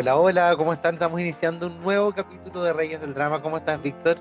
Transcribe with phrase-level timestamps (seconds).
[0.00, 0.94] Hola, hola, ¿cómo están?
[0.94, 3.42] Estamos iniciando un nuevo capítulo de Reyes del Drama.
[3.42, 4.16] ¿Cómo estás, Víctor?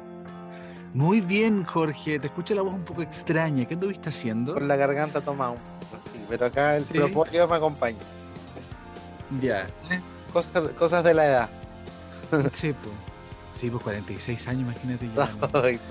[0.94, 2.20] Muy bien, Jorge.
[2.20, 3.64] Te escucho la voz un poco extraña.
[3.64, 4.56] ¿Qué anduviste haciendo?
[4.56, 6.96] Con la garganta tomada un poco, sí, pero acá el Sí.
[6.96, 7.98] propóleo me acompaña.
[9.40, 9.68] Ya.
[10.34, 11.50] Cosas, cosas de la edad.
[12.52, 12.94] Sí, pues.
[13.56, 15.10] Sí, pues 46 años, imagínate.
[15.16, 15.82] Ya no, Ay, no,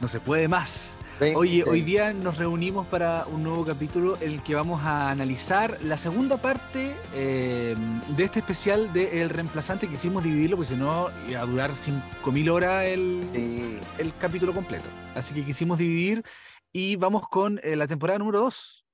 [0.00, 0.95] no se puede más.
[1.18, 5.10] 20, Oye, hoy día nos reunimos para un nuevo capítulo en el que vamos a
[5.10, 7.74] analizar la segunda parte eh,
[8.16, 9.88] de este especial de El Reemplazante.
[9.88, 14.84] Quisimos dividirlo porque si no iba a durar 5.000 horas el, Sí, el capítulo completo.
[15.14, 16.22] Así que quisimos dividir
[16.70, 18.86] y vamos con eh, la temporada número 2.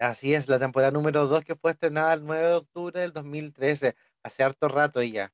[0.00, 3.94] así es, la temporada número 2 que fue estrenada el 9 de octubre del 2013,
[4.24, 5.32] hace harto rato ya,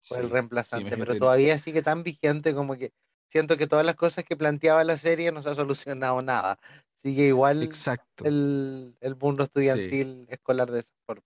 [0.00, 1.18] fue el reemplazante, pero imagínate.
[1.18, 2.92] todavía sigue tan vigente como que
[3.28, 6.58] siento que todas las cosas que planteaba la serie no se ha solucionado nada.
[6.96, 8.24] Sigue igual Exacto.
[8.24, 11.24] el, el mundo estudiantil escolar de esa forma.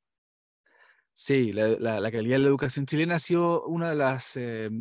[1.15, 4.39] Sí, la, la- la calidad de la educación chilena ha sido uno de los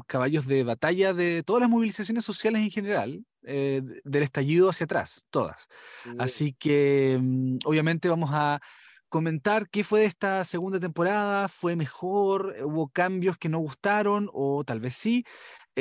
[0.08, 5.26] caballos de batalla de todas las movilizaciones sociales en general, eh, del estallido hacia atrás,
[5.32, 5.68] todas.
[6.04, 8.62] Sí, Así que mm, obviamente vamos a
[9.10, 14.30] comentar qué fue de esta segunda temporada, fue mejor, Eh, hubo cambios que no gustaron
[14.34, 15.26] o tal vez sí.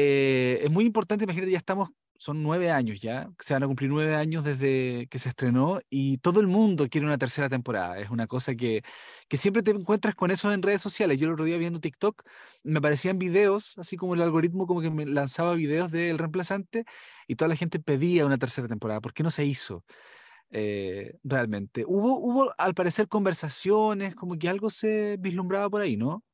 [0.00, 3.90] Eh, es muy importante, imagínate, ya estamos, son nueve años ya, se van a cumplir
[3.90, 7.98] nueve años desde que se estrenó y todo el mundo quiere una tercera temporada.
[7.98, 8.82] Es una cosa que,
[9.28, 11.18] que siempre te encuentras con eso en redes sociales.
[11.18, 12.22] Yo el otro día viendo TikTok
[12.62, 16.84] me aparecían videos, así como el algoritmo como que me lanzaba videos del reemplazante
[17.26, 19.00] y toda la gente pedía una tercera temporada.
[19.00, 19.84] ¿Por qué no se hizo?
[20.50, 21.84] eh, realmente.
[21.86, 26.24] Hubo, hubo, al parecer, conversaciones, como que algo se vislumbraba por ahí, ¿no?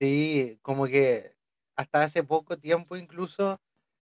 [0.00, 1.32] Sí, como que
[1.80, 3.58] hasta hace poco tiempo incluso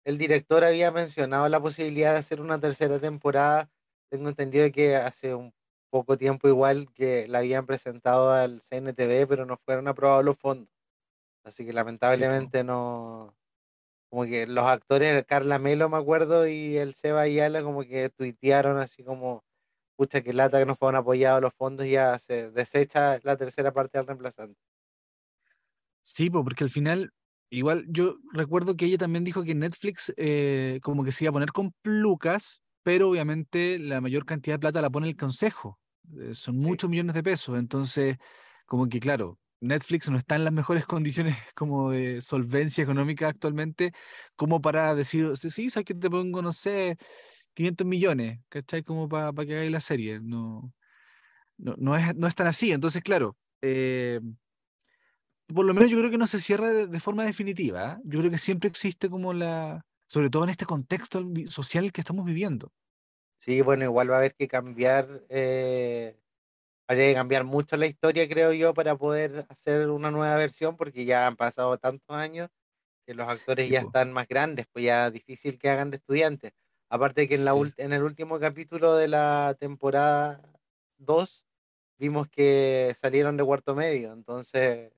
[0.04, 3.70] el director había mencionado la posibilidad de hacer una tercera temporada.
[4.10, 5.54] Tengo entendido que hace un
[5.90, 10.68] poco tiempo igual que la habían presentado al CNTV, pero no fueron aprobados los fondos.
[11.44, 13.36] Así que lamentablemente no,
[14.10, 18.78] como que los actores, Carla Melo me acuerdo, y el Seba Ayala como que tuitearon
[18.78, 19.44] así como,
[19.96, 23.72] pucha, que lata que no fueron apoyados los fondos, y ya se desecha la tercera
[23.72, 24.60] parte del reemplazante.
[26.02, 27.12] Sí, po, porque al final,
[27.56, 31.32] igual yo recuerdo que ella también dijo que Netflix eh, como que se iba a
[31.34, 35.78] poner con lucas, pero obviamente la mayor cantidad de plata la pone el consejo.
[36.20, 38.16] eh, son muchos millones de pesos, entonces
[38.66, 43.92] como que claro, Netflix no está en las mejores condiciones como de solvencia económica actualmente
[44.36, 46.96] como para decir, sí, sí, sabes que te pongo, no sé,
[47.54, 48.82] 500 millones, ¿cachai?
[48.82, 50.20] Como para que hagáis la serie.
[50.20, 50.72] No,
[51.58, 53.36] no, no es, no es tan así, entonces claro.
[53.62, 54.20] eh,
[55.54, 57.92] por lo menos yo creo que no se cierra de, de forma definitiva.
[57.92, 58.00] ¿ah?
[58.04, 62.24] Yo creo que siempre existe como la, sobre todo en este contexto social que estamos
[62.24, 62.72] viviendo.
[63.38, 66.16] Sí, bueno, igual va a haber que cambiar, eh,
[66.88, 71.04] habría que cambiar mucho la historia, creo yo, para poder hacer una nueva versión, porque
[71.04, 72.50] ya han pasado tantos años
[73.06, 73.86] que los actores Sí, ya po.
[73.88, 76.52] están más grandes, pues ya difícil que hagan de estudiantes.
[76.90, 77.72] Aparte que en, la Sí.
[77.78, 80.40] en el último capítulo de la temporada
[80.98, 81.46] 2
[81.98, 84.92] vimos que salieron de cuarto medio, entonces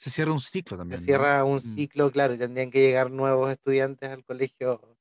[0.00, 1.00] Se cierra un ciclo se también.
[1.00, 1.04] ¿no?
[1.06, 4.96] cierra un Mm, ciclo, claro, y tendrían que llegar nuevos estudiantes al colegio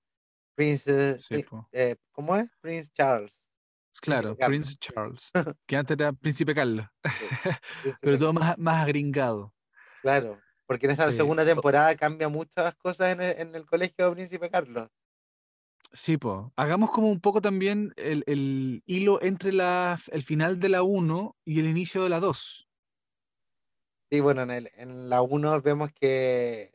[0.56, 1.70] Prince, Sí, po.
[1.72, 2.50] eh, ¿cómo es?
[2.62, 3.32] Prince Charles.
[4.02, 4.36] Claro.
[4.36, 5.32] Prince Charles,
[5.68, 7.26] que antes era Príncipe Carlos, Sí,
[8.02, 9.54] pero todo más, más agringado.
[10.04, 11.18] Claro, porque en esta Sí.
[11.18, 14.90] segunda temporada cambia muchas cosas en el, en el colegio de Príncipe Carlos.
[15.94, 16.38] Sí, pues.
[16.58, 21.38] Hagamos como un poco también el, el hilo entre la, el final de la 1
[21.46, 22.67] y el inicio de la 2.
[24.10, 26.74] Sí, bueno, en, el, en la 1 vemos que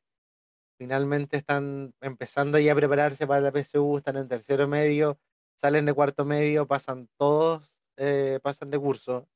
[0.78, 5.18] finalmente están empezando ya a prepararse para la PSU, están en tercero medio,
[5.54, 9.28] salen de cuarto medio, pasan todos, eh, pasan de curso,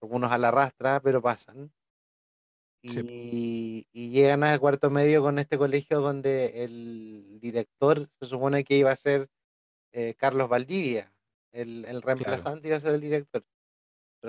[0.00, 1.72] algunos a la rastra, pero pasan.
[2.82, 3.86] Sí.
[3.92, 8.90] Y, llegan a cuarto medio con este colegio donde el director se supone que iba
[8.90, 9.28] a ser
[9.92, 11.12] eh, Carlos Valdivia,
[11.52, 13.44] el, el reemplazante iba a ser el director.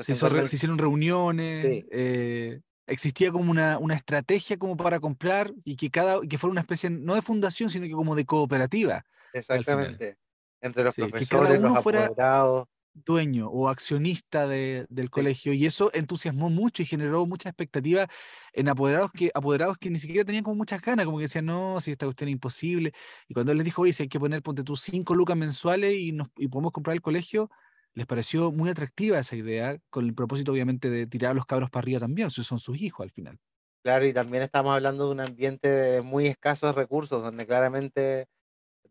[0.04, 1.88] Se, hizo hicieron reuniones, Sí.
[1.92, 6.62] eh, existía como una, una estrategia como para comprar y que cada que fuera una
[6.62, 9.06] especie, no de fundación, sino que como de cooperativa.
[9.34, 10.18] Exactamente.
[10.62, 12.68] Entre los Sí, que cada profesores, los uno fuera- apoderados.
[13.06, 18.08] dueño o accionista del colegio y eso entusiasmó mucho y generó mucha expectativa
[18.54, 21.80] en apoderados que, apoderados que ni siquiera tenían como muchas ganas, como que decían, no,
[21.80, 22.94] si esta cuestión es imposible.
[23.28, 25.96] Y cuando él les dijo, oye, si hay que poner, ponte tú, cinco lucas mensuales
[25.96, 27.52] y, nos, y podemos comprar el colegio,
[27.98, 31.72] les pareció muy atractiva esa idea, con el propósito obviamente de tirar a los cabros
[31.72, 33.40] para arriba también, si son sus hijos al final.
[33.84, 38.28] Claro, y también estamos hablando de un ambiente de muy escasos recursos, donde claramente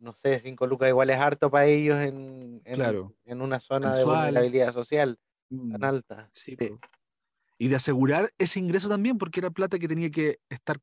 [0.01, 4.75] no sé, cinco lucas igual es harto para ellos en, en, una zona de vulnerabilidad
[4.75, 6.29] social tan mm, alta.
[6.33, 6.57] Sí,
[7.57, 10.81] Y de asegurar ese ingreso también, porque era plata que tenía que estar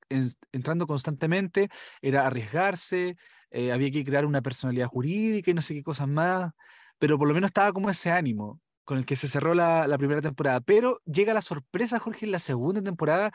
[0.53, 1.67] entrando constantemente,
[2.01, 3.17] era arriesgarse,
[3.51, 6.53] eh, había que crear una personalidad jurídica y no sé qué cosas más,
[7.03, 10.21] pero por lo menos estaba como ese ánimo con el que se cerró la, primera
[10.21, 10.61] temporada.
[10.61, 13.33] Pero llega la sorpresa, Jorge, en la segunda temporada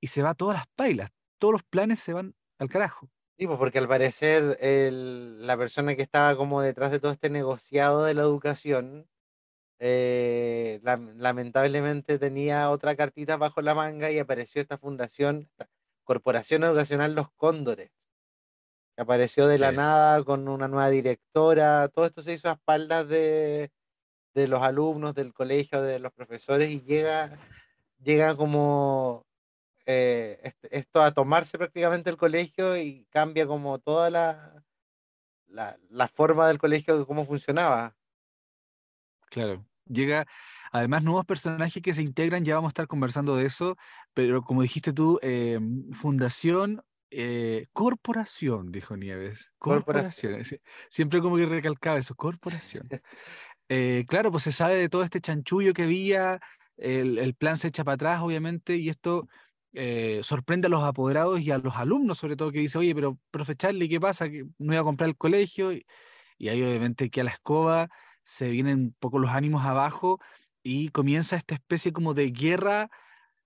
[0.00, 3.08] y se va todas las pailas, todos los planes se van al carajo.
[3.38, 8.02] Sí, pues porque al parecer la persona que estaba como detrás de todo este negociado
[8.02, 9.06] de la educación,
[9.78, 15.48] eh, lamentablemente tenía otra cartita bajo la manga y apareció esta fundación,
[16.02, 17.92] Corporación Educacional Los Cóndores,
[18.96, 23.06] que apareció de la nada con una nueva directora, todo esto se hizo a espaldas
[23.08, 23.70] de,
[24.34, 27.38] de los alumnos del colegio, de los profesores y llega,
[28.02, 29.26] llega como
[29.84, 34.64] eh, esto a tomarse prácticamente el colegio y cambia como toda la,
[35.46, 37.94] la, forma del colegio de cómo funcionaba.
[39.30, 39.64] Claro.
[39.84, 40.26] Llega
[40.72, 43.76] además nuevos personajes que se integran, ya vamos a estar conversando de eso,
[44.14, 45.60] pero como dijiste tú, eh,
[45.92, 49.52] fundación, eh, corporación, dijo Nieves.
[49.58, 50.42] Corporación.
[50.88, 52.88] Siempre como que recalcaba eso, corporación.
[54.08, 56.40] claro, pues se sabe de todo este chanchullo que había,
[56.76, 59.28] el, el, plan se echa para atrás, obviamente, y esto
[59.78, 63.18] eh, sorprende a los apoderados y a los alumnos, sobre todo, que dice, oye, pero
[63.30, 64.26] profe Charlie, ¿qué pasa?
[64.30, 65.70] Que no iba a comprar el colegio.
[65.72, 65.84] Y,
[66.48, 67.90] ahí obviamente que a la escoba
[68.24, 70.18] se vienen un poco los ánimos abajo
[70.62, 72.90] y comienza esta especie como de guerra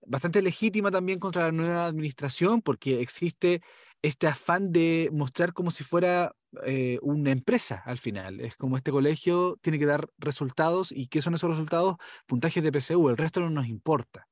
[0.06, 3.62] bastante legítima también contra la nueva administración, porque existe
[4.02, 8.40] este afán de mostrar como si fuera eh, una empresa al final.
[8.40, 11.96] Es como este colegio tiene que dar resultados y ¿qué son esos resultados?
[12.26, 14.26] Puntajes de PSU, el resto no nos importa.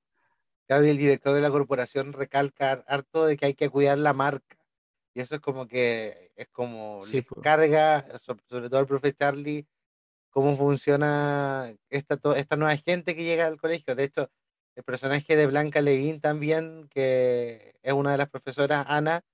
[0.67, 4.59] Claro, el director de la corporación recalca harto de que hay que cuidar la marca.
[5.14, 9.67] Y eso es como que es como les carga, sobre todo al profe Charlie,
[10.31, 13.94] cómo funciona esta, esta nueva gente que llega al colegio.
[13.94, 14.31] De hecho,
[14.78, 19.25] el personaje de Blanca Levín también, que es una de las profesoras, Ana,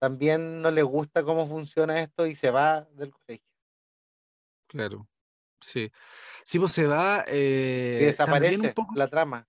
[0.00, 3.46] también no le gusta cómo funciona esto y se va del colegio.
[4.66, 5.06] Claro,
[5.60, 5.92] sí.
[6.44, 7.24] Sí, pues se va.
[7.28, 9.46] Eh, y desaparece la trama.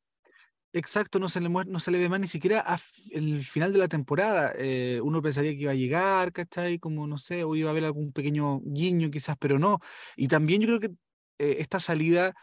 [0.74, 2.80] Exacto, no se le, no se le ve más ni siquiera al
[3.10, 4.54] el final de la temporada.
[4.56, 6.78] Eh, uno pensaría que iba a llegar, ¿cachai?
[6.78, 9.80] Como, no sé, o iba a haber algún pequeño guiño quizás, pero no.
[10.16, 10.92] Y también yo creo que
[11.40, 12.36] eh, esta salida,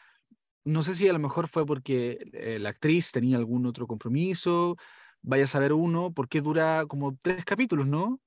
[0.68, 4.76] no sé si a lo mejor fue porque eh, la actriz tenía algún otro compromiso,
[5.22, 8.20] vaya a saber uno, porque dura como tres capítulos, ¿no?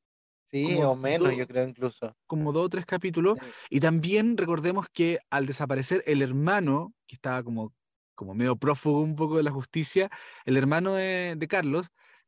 [0.51, 2.15] Sí, o menos, yo creo incluso.
[2.27, 3.37] Como dos o tres capítulos.
[3.69, 7.73] Y también recordemos que al desaparecer el hermano, que estaba como
[8.21, 10.11] como medio prófugo un poco de la justicia,
[10.45, 11.87] el hermano de, Carlos,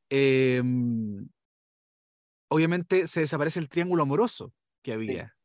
[0.09, 1.29] em,
[2.49, 4.51] obviamente se desaparece el triángulo amoroso
[4.81, 5.35] que había.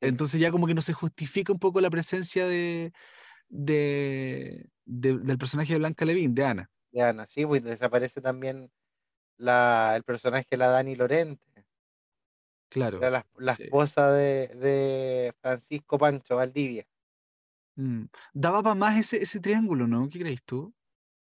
[0.00, 2.92] Entonces ya como que no se justifica un poco la presencia de,
[3.52, 6.70] de, del personaje de Blanca Levin, de Ana.
[6.90, 8.70] De Ana, sí, pues desaparece también
[9.36, 11.46] la, el personaje de la Dani Lorente.
[12.68, 12.98] Claro.
[13.00, 16.86] la, la esposa de, de Francisco Pancho Valdivia.
[17.76, 20.08] Mm, daba para más ese, ese triángulo, ¿no?
[20.08, 20.74] ¿Qué crees tú?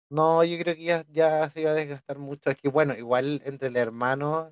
[0.09, 2.51] No, yo creo que ya, ya se iba a desgastar mucho.
[2.51, 4.51] Es que bueno, igual entre el hermano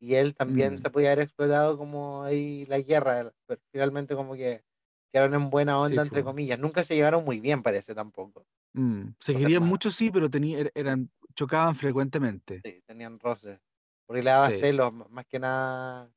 [0.00, 0.78] y él también mm.
[0.78, 4.64] se podía haber explorado como ahí la guerra, pero finalmente como que
[5.12, 6.58] quedaron en buena onda, entre comillas.
[6.58, 8.46] Nunca se llevaron muy bien, parece tampoco.
[8.72, 12.62] Mm, se querían mucho, sí, pero tenía, er, eran, chocaban frecuentemente.
[12.64, 13.60] Sí, tenían roces.
[14.06, 16.10] Porque le daba celos, más que nada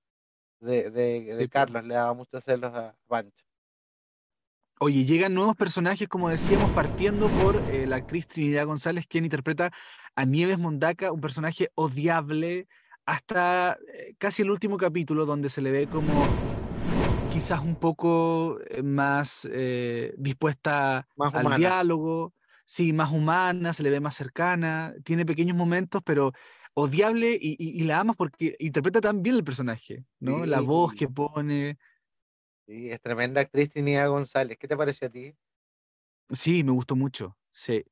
[0.60, 3.46] de, de, Carlos, le daba muchos celos a Pancho.
[4.80, 9.72] Oye, llegan nuevos personajes, como decíamos, partiendo por eh, la actriz Trinidad González, quien interpreta
[10.16, 12.68] a Nieves Mondaca, un personaje odiable,
[13.06, 16.12] hasta eh, casi el último capítulo, donde se le ve como
[17.36, 19.46] quizás un poco eh, más
[20.16, 26.32] dispuesta al diálogo, sí, más humana, se le ve más cercana, tiene pequeños momentos, pero
[26.76, 30.46] odiable y, la amas porque interpreta tan bien el personaje, ¿no?
[30.46, 31.78] La voz que pone.
[32.68, 34.58] Sí, es tremenda actriz Trinidad González.
[34.58, 35.36] ¿Qué te pareció a ti?
[36.32, 37.84] Sí, me gustó mucho, sí.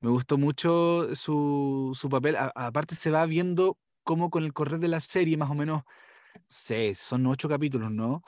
[0.00, 2.36] Me gustó mucho su, su papel.
[2.36, 5.84] aparte se va viendo cómo con el correr de la serie, más o menos,
[6.48, 8.22] seis, son ocho capítulos, ¿no?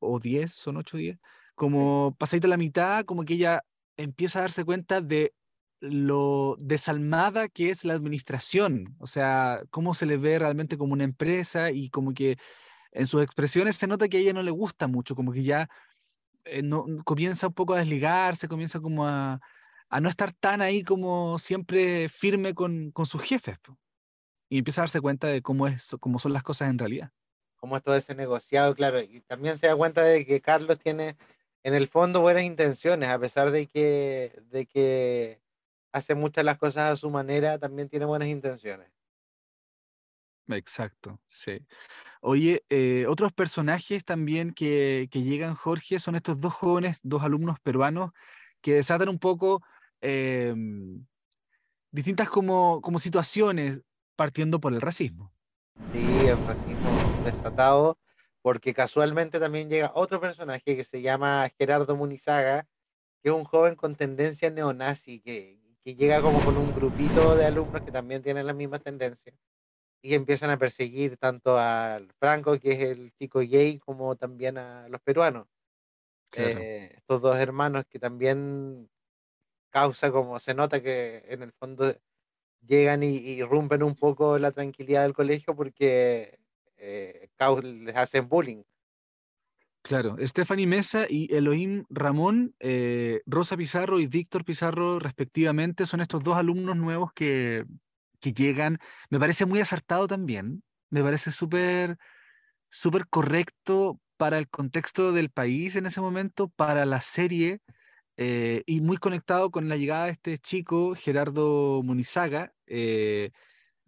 [0.00, 1.18] O diez, son ocho, diez.
[1.54, 3.64] como pasadita la mitad, como que ella
[3.96, 5.34] empieza a darse cuenta de
[5.80, 11.04] lo desalmada que es la administración, o sea, cómo se le ve realmente como una
[11.04, 12.38] empresa y como que
[12.92, 15.68] en sus expresiones se nota que a ella no le gusta mucho, como que ya
[16.44, 19.40] eh, no, comienza un poco a desligarse, comienza como a,
[19.88, 23.58] a no estar tan ahí como siempre firme con, con sus jefes.
[24.48, 27.10] Y empieza a darse cuenta de cómo, es, cómo son las cosas en realidad.
[27.64, 29.00] Cómo es todo ese negociado, claro.
[29.00, 31.16] Y también se da cuenta de que Carlos tiene
[31.62, 35.40] en el fondo buenas intenciones, a pesar de que, de que
[35.90, 38.92] hace muchas las cosas a su manera, también tiene buenas intenciones.
[40.48, 41.66] Exacto, sí.
[42.20, 47.58] Oye, eh, otros personajes también que, que, llegan, Jorge, son estos dos jóvenes, dos alumnos
[47.60, 48.10] peruanos,
[48.60, 49.64] que desatan un poco
[50.02, 51.06] em,
[51.90, 53.80] distintas como, como situaciones,
[54.16, 55.33] partiendo por el racismo.
[55.92, 57.98] Sí, el racismo desatado,
[58.42, 62.68] porque casualmente también llega otro personaje que se llama Gerardo Munizaga,
[63.22, 67.46] que es un joven con tendencia neonazi, que, que llega como con un grupito de
[67.46, 69.36] alumnos que también tienen las mismas tendencias
[70.02, 74.88] y empiezan a perseguir tanto al Franco, que es el chico gay, como también a
[74.88, 75.48] los peruanos.
[76.32, 78.90] Eh, estos dos hermanos que también
[79.70, 81.92] causa como se nota que en el fondo
[82.66, 86.38] llegan y, irrumpen un poco la tranquilidad del colegio porque
[86.76, 87.28] eh,
[87.62, 88.62] les hacen bullying.
[89.82, 96.24] Claro, Stephanie Mesa y Elohim Ramón, eh, Rosa Pizarro y Víctor Pizarro respectivamente, son estos
[96.24, 97.66] dos alumnos nuevos que,
[98.18, 98.78] que llegan.
[99.10, 101.98] Me parece muy acertado también, me parece súper
[102.70, 107.60] súper correcto para el contexto del país en ese momento, para la serie,
[108.16, 113.30] eh, y muy conectado con la llegada de este chico, Gerardo Munizaga, eh,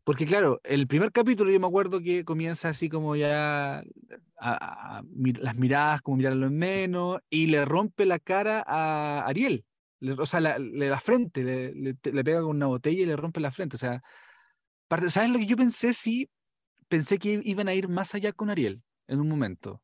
[0.06, 3.82] porque claro, el primer capítulo yo me acuerdo que comienza así como ya
[4.38, 5.02] a,
[5.40, 9.64] las miradas, como mirarlo en menos, y le rompe la cara a Ariel.
[10.16, 13.74] o sea, le da frente, le, pega con una botella y le rompe la frente.
[13.74, 14.00] O sea,
[15.08, 15.92] ¿sabes lo que yo pensé?
[15.92, 16.30] Sí,
[16.86, 19.82] pensé que iban a ir más allá con Ariel en un momento.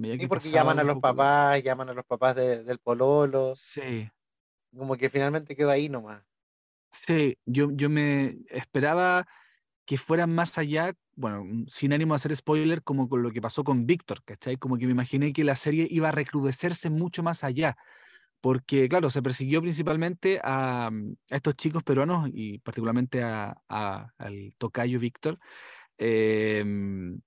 [0.00, 3.52] Y porque llaman a los papás, llaman a los papás del pololo.
[3.54, 4.08] Sí.
[4.76, 6.22] Como que finalmente quedó ahí nomás.
[6.92, 9.26] Sí, yo, yo me esperaba
[9.86, 13.42] que fueran más allá, bueno, mm, sin ánimo de hacer spoiler, como con lo que
[13.42, 14.56] pasó con Víctor, ¿cachai?
[14.58, 17.76] Como que me imaginé que la serie iba a recrudecerse mucho más allá,
[18.40, 23.56] porque claro, se persiguió principalmente a, mm, estos chicos peruanos y particularmente a,
[24.18, 25.38] al tocayo Víctor,
[25.98, 27.20] em,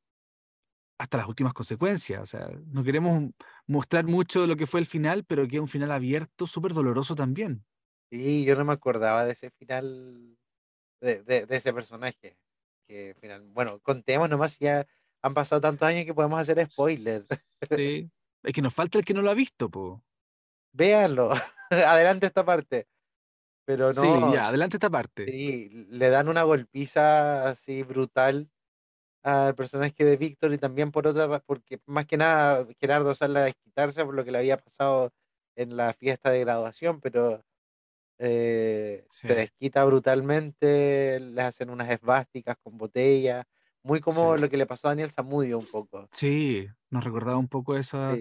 [0.98, 2.22] hasta las últimas consecuencias.
[2.22, 3.32] O sea, no queremos
[3.68, 7.16] mostrar mucho lo que fue el final, pero que es un final abierto, súper doloroso
[7.16, 7.66] también.
[8.10, 10.38] Sí, yo no me acordaba de ese final,
[11.02, 12.38] de, de, ese personaje.
[12.88, 14.86] Que final, bueno, contemos nomás, ya
[15.22, 17.28] han pasado tantos años que podemos hacer spoilers.
[17.76, 18.10] Sí,
[18.44, 20.04] es que nos falta el que no lo ha visto, po.
[20.72, 21.32] Véanlo,
[21.70, 22.88] adelante esta parte.
[23.66, 24.02] Pero no.
[24.02, 25.26] Sí, ya, adelante esta parte.
[25.26, 28.50] Sí, le dan una golpiza así brutal
[29.24, 33.44] al personaje de Víctor y también por otra, porque más que nada Gerardo sale a
[33.46, 35.12] desquitarse por lo que le había pasado
[35.56, 37.44] en la fiesta de graduación, pero
[38.18, 43.46] eh, se desquita brutalmente, le hacen unas esvásticas con botella,
[43.84, 46.08] muy como lo que le pasó a Daniel Zamudio un poco.
[46.12, 48.16] Sí, nos recordaba un poco eso.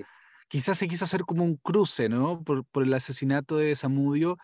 [0.48, 2.42] Quizás se quiso hacer como un cruce, ¿no?
[2.44, 4.36] Por, por el asesinato de Zamudio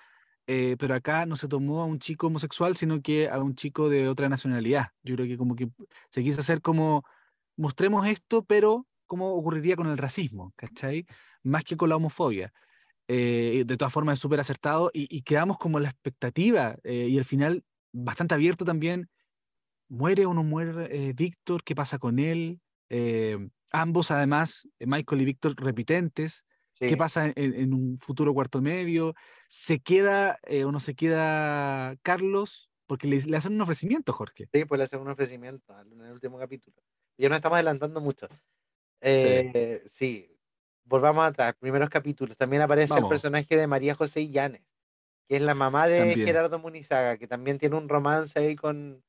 [0.52, 3.88] eh, pero acá no se tomó a un chico homosexual, sino que a un chico
[3.88, 4.88] de otra nacionalidad.
[5.04, 5.71] Yo creo que como que
[6.11, 7.04] se quiso hacer como,
[7.57, 11.07] mostremos esto, pero cómo ocurriría con el racismo, ¿cachai?
[11.45, 12.52] Más que con la homofobia.
[13.12, 17.25] Eh, de todas formas es súper acertado y, quedamos como la expectativa eh, y el
[17.25, 19.09] final bastante abierto también.
[19.88, 21.64] ¿Muere o no muere Víctor?
[21.64, 22.61] ¿Qué pasa con él?
[23.73, 26.45] ambos además, Michael y Víctor, repitentes.
[26.88, 29.14] ¿Qué pasa en, un futuro cuarto medio?
[29.49, 32.71] ¿Se queda eh, o no se queda Carlos?
[32.87, 34.49] Porque le, hacen un ofrecimiento, Jorge.
[34.52, 36.76] Sí, pues le hacen un ofrecimiento en el último capítulo.
[37.19, 38.29] Ya nos estamos adelantando mucho.
[39.02, 40.35] Eh, sí.
[40.90, 42.37] Volvamos atrás, primeros capítulos.
[42.37, 44.61] También aparece el personaje de María José Illanes,
[45.26, 49.02] que es la mamá de Gerardo Munizaga, que también tiene un romance ahí con,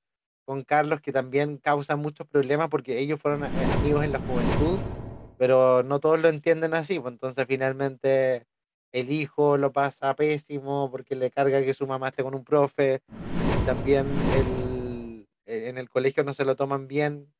[0.45, 4.79] con Carlos, que también causa muchos problemas porque ellos fueron amigos en la juventud
[5.41, 8.45] pero no todos lo entienden así, pues entonces finalmente
[8.91, 13.01] el hijo lo pasa pésimo porque le carga que su mamá esté con un profe,
[13.65, 17.33] también el, e, en el colegio no se lo toman bien.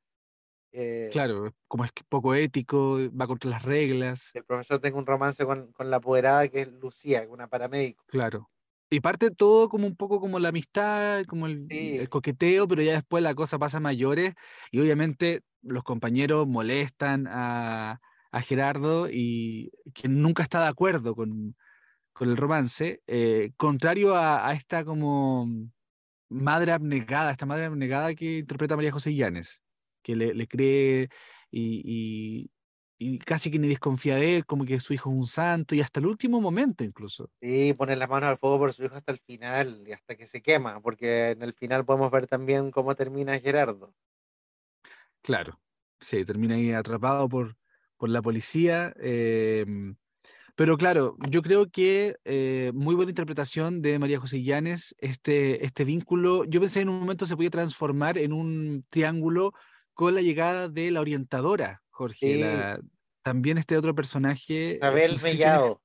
[0.71, 4.31] Eh, claro, como es poco ético, va contra las reglas.
[4.33, 8.03] El profesor tiene un romance con, con la apoderada que es Lucía, una paramédico.
[8.07, 8.49] Claro.
[8.89, 12.93] Y parte todo como un poco como la amistad, como el, el, coqueteo, pero ya
[12.93, 14.33] después la cosa pasa a mayores
[14.69, 18.01] y obviamente los compañeros molestan a,
[18.31, 21.55] a Gerardo y que nunca está de acuerdo con,
[22.13, 25.47] con el romance, eh, contrario a, esta como
[26.29, 29.61] madre abnegada, esta madre abnegada que interpreta María José Llanes,
[30.01, 31.10] que le, le cree
[31.51, 32.50] y,
[32.98, 35.81] y, casi que ni desconfía de él, como que su hijo es un santo, y
[35.81, 37.29] hasta el último momento incluso.
[37.41, 40.27] Sí, pone las manos al fuego por su hijo hasta el final, y hasta que
[40.27, 43.93] se quema, porque en el final podemos ver también cómo termina Gerardo.
[45.22, 45.60] Claro,
[46.00, 47.58] sí, termina ahí atrapado por,
[47.98, 48.93] por la policía.
[48.98, 49.96] Em,
[50.55, 55.86] pero claro, yo creo que eh, muy buena interpretación de María José Llanes, este, este
[55.86, 56.43] vínculo.
[56.46, 59.53] Yo pensé en un momento se podía transformar en un triángulo
[59.93, 62.79] con la llegada de la orientadora, Jorge.
[63.24, 64.75] también este otro personaje.
[64.75, 65.81] Isabel Mellado.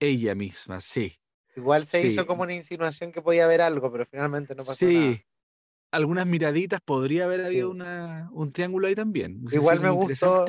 [0.00, 1.18] Ella misma, sí.
[1.56, 5.24] Igual se hizo como una insinuación que podía haber algo, pero finalmente no pasó sí
[5.90, 9.44] algunas miraditas, podría haber habido una, un triángulo ahí también.
[9.50, 10.46] Igual me gustó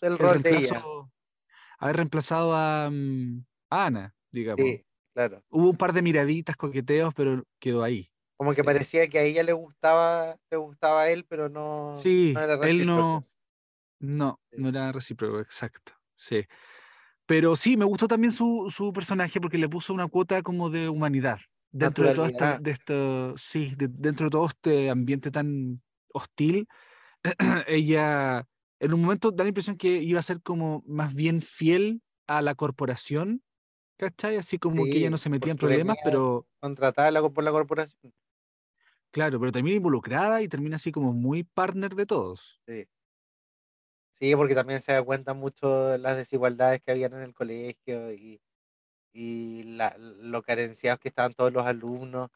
[0.00, 0.82] el rol de ella.
[1.78, 2.50] Haber reemplazado
[2.90, 4.64] mm, a, Ana, digamos.
[4.64, 5.42] Sí, claro.
[5.50, 8.10] Hubo un par de miraditas, coqueteos, pero quedó ahí.
[8.36, 12.32] Como que parecía que a ella le gustaba, le gustaba a él, pero no, sí,
[12.34, 13.26] no era Él no,
[14.00, 15.92] no, no era recíproco, exacto.
[16.16, 16.44] Sí.
[17.26, 20.88] Pero sí, me gustó también su, su personaje porque le puso una cuota como de
[20.88, 21.38] humanidad
[21.74, 26.68] dentro de todo esto, de esto sí, dentro de todo este ambiente tan hostil,
[27.66, 28.46] ella
[28.78, 32.42] en un momento da la impresión que iba a ser como más bien fiel a
[32.42, 33.42] la corporación,
[33.96, 34.36] ¿cachai?
[34.36, 36.46] Así como que ella no se metía en problemas, pero...
[36.60, 38.12] Contratada por la corporación.
[39.14, 42.60] Claro, pero termina involucrada y termina así como muy partner de todos.
[42.66, 42.84] Sí.
[44.18, 48.12] Sí, porque también se da cuenta mucho de las desigualdades que habían en el colegio
[48.12, 48.40] y
[49.12, 52.30] y la, lo carenciados que estaban todos los alumnos.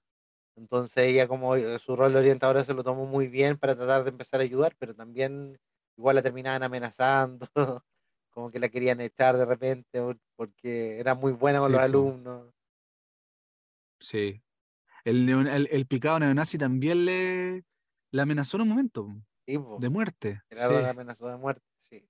[0.57, 4.05] Entonces ella como eh, su rol de orientadora se lo tomó muy bien para tratar
[4.05, 5.59] de empezar a ayudar, pero también
[5.97, 7.49] igual la terminaban amenazando,
[8.31, 10.01] como que la querían echar de repente
[10.37, 12.55] porque era muy buena con los alumnos.
[14.01, 14.43] Sí.
[15.09, 17.65] El, el, el, picado neonazi también le,
[18.13, 19.17] le amenazó en un momento
[19.47, 20.43] de muerte.
[20.51, 20.85] Era sí.
[20.85, 22.07] amenazó de muerte, sí.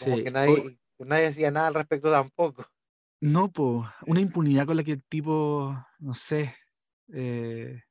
[0.00, 2.66] como que nadie, nadie decía nada al respecto tampoco.
[3.20, 6.56] No, pues, una impunidad con la que el tipo, no sé,
[7.12, 7.82] eh,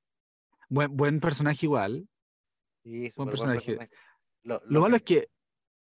[0.69, 2.09] buen, buen personaje igual.
[2.83, 3.77] Sí, buen personaje.
[4.43, 5.29] Lo, malo es que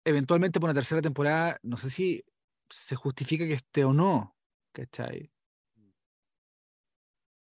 [0.05, 2.25] eventualmente por una tercera temporada, no sé si
[2.69, 4.36] se justifica que esté o no,
[4.73, 5.31] ¿cachai?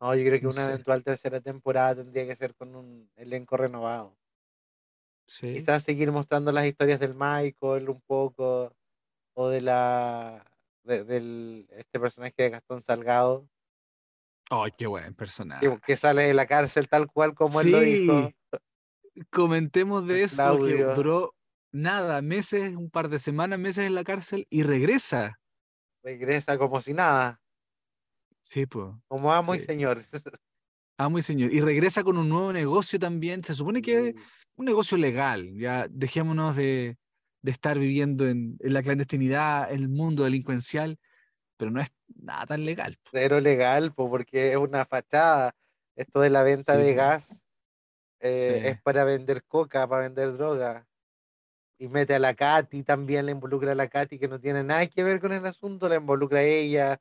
[0.05, 4.15] No, yo creo que una eventual tercera temporada tendría que ser con un elenco renovado.
[5.27, 5.55] Sí.
[5.55, 8.77] Quizás seguir mostrando las historias del Michael un poco,
[9.33, 10.45] o de la
[10.83, 13.49] de, del este personaje de Gastón Salgado.
[14.51, 15.67] Ay, qué buen personaje.
[15.87, 18.31] Que, sale de la cárcel tal cual como él lo dijo.
[19.31, 21.35] Comentemos de eso, que duró
[21.73, 25.41] nada, meses, un par de semanas, meses en la cárcel y regresa.
[26.03, 27.41] Regresa como si nada.
[28.45, 28.87] Sí, pues.
[29.09, 30.03] Como amo y señor.
[30.97, 31.53] Amo y señor.
[31.53, 33.43] Y regresa con un nuevo negocio también.
[33.43, 34.15] Se supone que es
[34.55, 35.53] un negocio legal.
[35.57, 36.97] Ya dejémonos de,
[37.43, 40.99] de estar viviendo en, la clandestinidad, en el mundo delincuencial,
[41.57, 42.99] pero no es nada tan legal.
[43.13, 45.55] Cero legal, porque es una fachada.
[45.97, 47.45] Esto de la venta de gas
[48.21, 50.87] eh, es para vender coca, para vender droga.
[51.79, 54.87] Y mete a la Katy, también le involucra a la Katy, que no tiene nada
[54.87, 57.01] que ver con el asunto, la involucra a ella.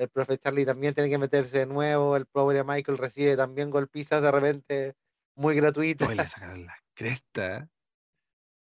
[0.00, 2.16] El profe Charlie también tiene que meterse de nuevo.
[2.16, 4.94] El pobre Michael recibe también golpizas de repente
[5.34, 6.08] muy gratuitas.
[6.14, 7.68] le sacaron la cresta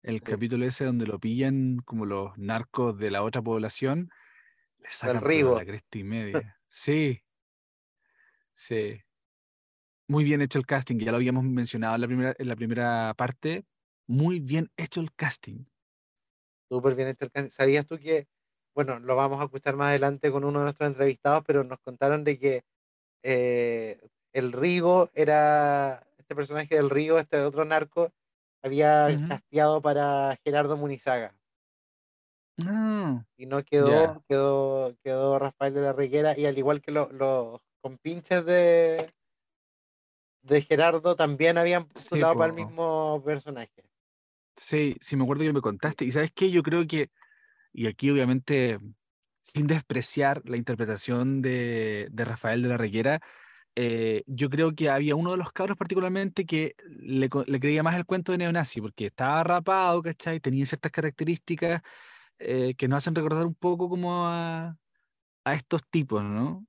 [0.02, 4.10] el capítulo ese donde lo pillan como los narcos de la otra población,
[4.80, 6.56] le sacan la cresta y media.
[6.72, 7.24] Sí.
[8.54, 9.02] Sí.
[10.08, 13.14] Muy bien hecho el casting, ya lo habíamos mencionado en la primera, en la primera
[13.16, 13.66] parte.
[14.06, 15.66] Muy bien hecho el casting.
[16.70, 17.52] Súper bien hecho el casting.
[17.52, 18.28] ¿Sabías tú que,
[18.80, 22.24] bueno, lo vamos a escuchar más adelante con uno de nuestros entrevistados, pero nos contaron
[22.24, 22.64] de que
[23.24, 24.00] eh,
[24.32, 28.10] el Rigo era, este personaje del Rigo, este otro narco,
[28.64, 31.36] había casteado para Gerardo Munizaga.
[32.66, 37.62] Ah, y no quedó, quedó, quedó Rafael de la Reguera, y al igual que los
[37.82, 39.12] compinches de,
[40.44, 43.84] de Gerardo también habían postulado para el mismo personaje.
[44.56, 46.06] Sí, sí, me acuerdo que me contaste.
[46.06, 47.10] Y sabes qué, yo creo que,
[47.74, 48.80] y aquí obviamente,
[49.42, 53.22] sin despreciar la interpretación de, de Rafael de la Reguera,
[53.76, 58.06] eh, yo creo que había uno de los cabros particularmente que le, creía más el
[58.06, 60.40] cuento de neonazi, porque estaba rapado, ¿cachai?
[60.40, 61.82] Tenía ciertas características
[62.40, 64.76] eh, que nos hacen recordar un poco como a,
[65.46, 66.66] a estos tipos, ¿no?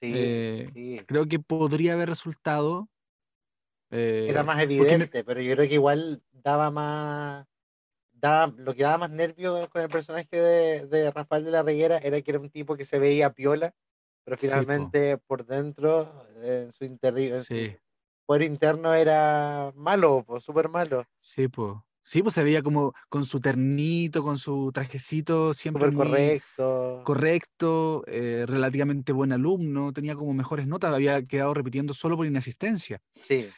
[0.00, 2.88] Sí, eh, sí, Creo que podría haber resultado.
[3.90, 7.46] Era más evidente, pero yo creo que igual daba más,
[8.20, 11.98] da, lo que daba más nervio con el personaje de, de Rafael de la Reguera
[11.98, 13.74] era que era un tipo que se veía piola,
[14.24, 14.96] pero Sí, po.
[14.96, 17.78] finalmente por dentro, en su, interi- en su Sí,
[18.26, 21.74] fuero interno era malo, pues súper malo, sí, pues.
[22.02, 26.34] Sí, pues se veía como con su ternito, con su trajecito, siempre muy
[27.02, 27.02] correcto.
[27.02, 33.00] correcto, eh, relativamente buen alumno, tenía como mejores notas, había quedado repitiendo solo por inasistencia.
[33.20, 33.56] Sí,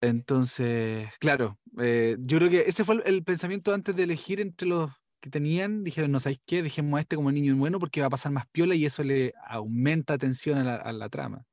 [0.00, 4.68] Entonces, claro, eh, yo creo que ese fue el, el pensamiento antes de elegir entre
[4.68, 5.82] los que tenían.
[5.84, 8.46] Dijeron, no sabéis qué, dejemos a este como niño bueno porque va a pasar más
[8.48, 11.46] piola y eso le aumenta atención a la, a la trama.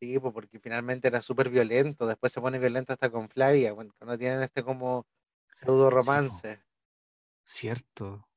[0.00, 4.42] sí, porque finalmente era súper violento, después se pone violento hasta con Flavia, cuando tienen
[4.42, 5.06] este como
[5.56, 6.62] pseudo romance.
[7.44, 8.28] Cierto,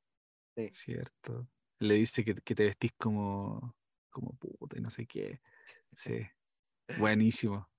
[0.55, 0.71] Sí.
[0.71, 1.49] cierto.
[1.79, 3.77] Le dice que, que te vestís como,
[4.11, 5.41] como puta y no sé qué.
[5.93, 6.21] Sí,
[6.95, 7.70] buenísimo.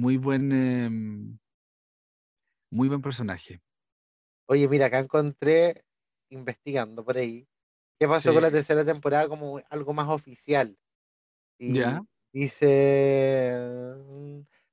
[0.00, 1.38] Muy buen, em,
[2.70, 3.60] muy buen personaje.
[4.48, 5.84] Oye, mira, acá encontré,
[6.30, 7.48] investigando por ahí,
[7.98, 10.78] qué pasó con la tercera temporada como algo más oficial.
[11.58, 12.06] Y Ya.
[12.32, 13.52] dice,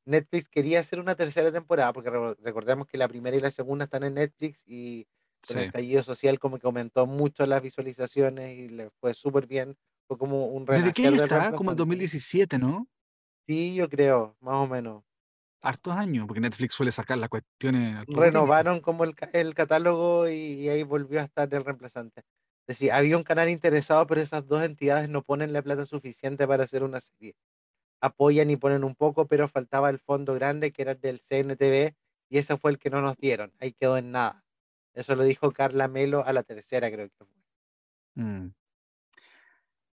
[0.05, 3.85] Netflix quería hacer una tercera temporada, porque re- recordemos que la primera y la segunda
[3.85, 5.07] están en Netflix y
[5.47, 9.77] con el estallido social como que aumentó mucho las visualizaciones y le fue súper bien.
[10.07, 11.53] Fue como un ¿Desde qué año del está?
[11.53, 11.77] Como el reemplazante.
[11.77, 12.89] 2017, ¿no?
[13.47, 15.03] Sí, yo creo, más o menos.
[15.63, 20.69] Hartos años, porque Netflix suele sacar las cuestiones renovaron como el, el catálogo y, y
[20.69, 22.21] ahí volvió a estar el reemplazante.
[22.67, 26.47] Es decir, había un canal interesado, pero esas dos entidades no ponen la plata suficiente
[26.47, 27.35] para hacer una serie.
[27.99, 31.95] Apoyan y ponen un poco, pero faltaba el fondo grande que era el del CNTV
[32.29, 33.53] y ese fue el que no nos dieron.
[33.59, 34.43] Ahí quedó en nada.
[34.93, 37.27] Eso lo dijo Carla Melo a la tercera, creo que fue.
[38.15, 38.53] Mm.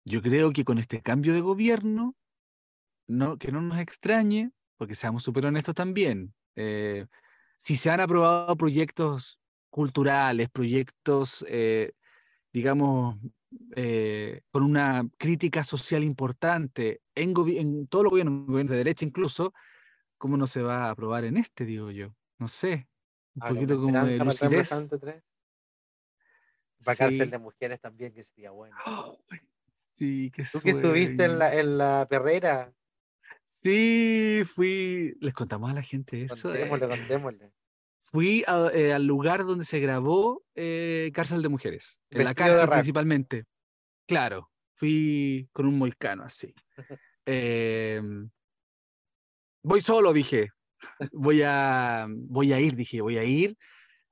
[0.05, 2.15] Yo creo que con este cambio de gobierno,
[3.07, 7.05] no, que no nos extrañe, porque seamos súper honestos también, eh,
[7.59, 9.39] si se han aprobado proyectos
[9.69, 11.93] culturales, proyectos, eh,
[12.51, 13.19] digamos,
[13.77, 19.53] eh, con una crítica social importante en, en todos los gobiernos, gobiernos de derecha incluso,
[20.17, 22.17] ¿cómo no se va a aprobar en este, digo yo?
[22.39, 22.89] No sé,
[23.35, 24.71] un Ahora, poquito como de lucidez.
[24.71, 25.23] reemplazante 3.
[26.83, 27.31] Para cárcel Sí.
[27.33, 28.75] de mujeres también, que sería bueno.
[29.77, 32.73] Sí, qué Tú que estuviste en la, en la perrera,
[33.53, 35.13] Sí, fui.
[35.21, 36.49] Les contamos a la gente eso.
[36.51, 36.89] contémosle, eh.
[36.89, 37.53] contémosle.
[38.05, 42.69] Fui a- eh, al lugar donde se grabó eh, Cárcel de Mujeres, en la cárcel
[42.69, 43.45] principalmente.
[44.07, 46.55] Claro, fui con un moicano así.
[47.27, 48.31] Em,
[49.63, 50.51] voy solo, dije.
[51.13, 53.57] Voy a, voy a ir, dije, voy a ir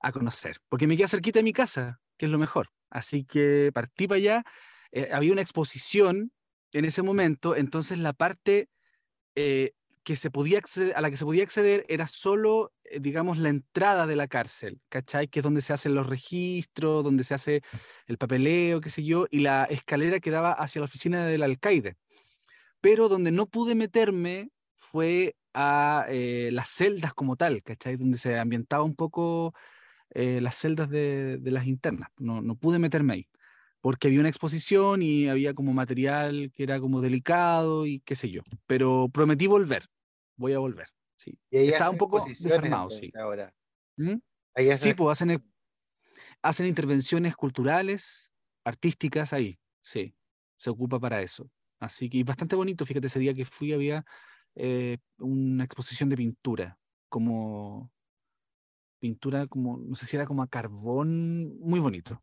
[0.01, 2.69] a conocer, porque me queda cerquita de mi casa, que es lo mejor.
[2.91, 4.45] Así que partí para allá.
[4.93, 6.33] eh, había una exposición
[6.73, 8.69] en ese momento, entonces la parte
[9.35, 9.73] eh,
[10.05, 13.51] que se podía acceder, a la que se podía acceder era solo, eh, digamos, la
[13.51, 15.29] entrada de la cárcel, ¿cachai?
[15.29, 17.63] Que es donde se hacen los registros, donde se hace
[18.07, 21.97] el papeleo, qué sé yo, y la escalera que daba hacia la oficina del alcaide.
[22.81, 27.97] Pero donde no pude meterme fue a eh, las celdas como tal, ¿cachai?
[27.97, 29.55] Donde se ambientaba un poco
[30.11, 32.09] las celdas de, de las internas.
[32.17, 33.29] No, no pude meterme ahí,
[33.81, 38.31] porque había una exposición y había como material que era como delicado y qué sé
[38.31, 38.43] yo.
[38.67, 39.87] Pero prometí volver,
[40.37, 41.39] voy a volver, sí.
[41.51, 43.11] Y ahí Estaba un poco desarmado, sí.
[43.17, 43.55] Ahora.
[43.97, 44.17] ¿Mm?
[44.55, 45.45] Ahí hacen Sí, pues hacen,
[46.43, 48.31] hacen intervenciones culturales,
[48.65, 50.15] artísticas ahí, sí,
[50.57, 51.51] se ocupa para eso.
[51.81, 54.05] Así que y bastante bonito, fíjate, ese día que fui había
[54.57, 57.93] eh, una exposición de pintura, como
[58.99, 62.21] pintura, como, no sé si era como a carbón, muy bonito.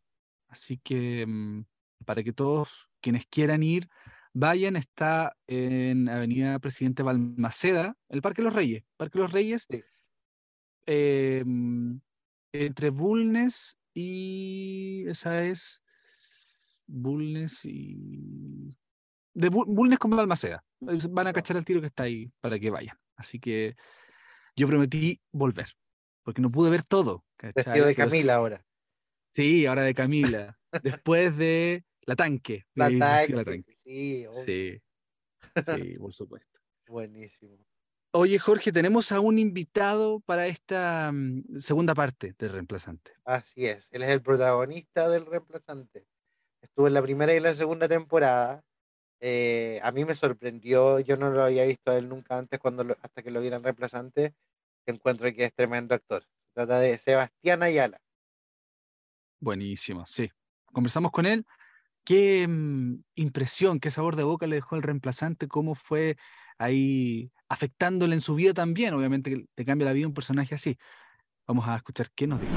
[0.56, 1.64] Así que mm,
[2.06, 3.88] para que todos quienes quieran ir,
[4.32, 9.82] vayan, está en Avenida Presidente Balmaceda, el Parque Los Reyes, Parque Los Reyes, Sí.
[10.86, 11.96] eh, mm,
[12.52, 15.82] entre Bulnes y esa es
[16.86, 18.74] Bulnes y
[19.34, 20.64] de Bu- Bulnes con Balmaceda.
[20.80, 22.96] Van a cachar el tiro que está ahí para que vayan.
[23.16, 23.76] Así que
[24.56, 25.68] yo prometí volver,
[26.22, 27.24] porque no pude ver todo.
[27.36, 27.52] ¿cachai?
[27.64, 28.65] vestido de Pero Camila ahora.
[29.36, 30.58] Sí, ahora de Camila.
[30.82, 32.64] Después de La Tanque.
[32.74, 34.80] La tanque, Sí, Sí,
[35.68, 36.58] sí, por supuesto.
[36.88, 37.58] buenísimo.
[38.14, 43.12] Oye, Jorge, tenemos a un invitado para esta mm, segunda parte del reemplazante.
[43.26, 46.06] Así es, él es el protagonista del reemplazante.
[46.62, 48.64] Estuvo en la primera y la segunda temporada.
[49.20, 52.84] Eh, a mí me sorprendió, yo no lo había visto a él nunca antes cuando
[52.84, 54.34] lo- hasta que lo vieran reemplazante.
[54.86, 56.22] Encuentro que es tremendo actor.
[56.22, 58.00] Se trata de Sebastián Ayala.
[59.40, 60.30] Buenísimo, sí.
[60.72, 61.44] Conversamos con él.
[62.04, 65.48] ¿Qué mm, impresión, qué sabor de boca le dejó el reemplazante?
[65.48, 66.16] ¿Cómo fue
[66.58, 68.94] ahí afectándole en su vida también?
[68.94, 70.78] Obviamente te cambia la vida un personaje así.
[71.46, 72.52] Vamos a escuchar qué nos dijo.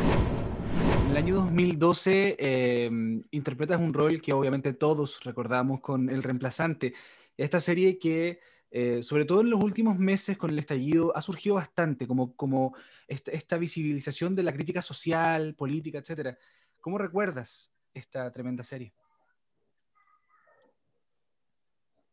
[1.09, 6.93] En el año 2012 em, interpretas un rol que obviamente todos recordamos con El Reemplazante.
[7.35, 8.39] Esta serie que,
[8.69, 12.75] eh, sobre todo en los últimos meses con el estallido, ha surgido bastante como, como
[13.07, 16.37] esta, visibilización de la crítica social, política, etc.
[16.81, 18.93] ¿Cómo recuerdas esta tremenda serie?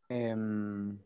[0.08, 0.98] Em,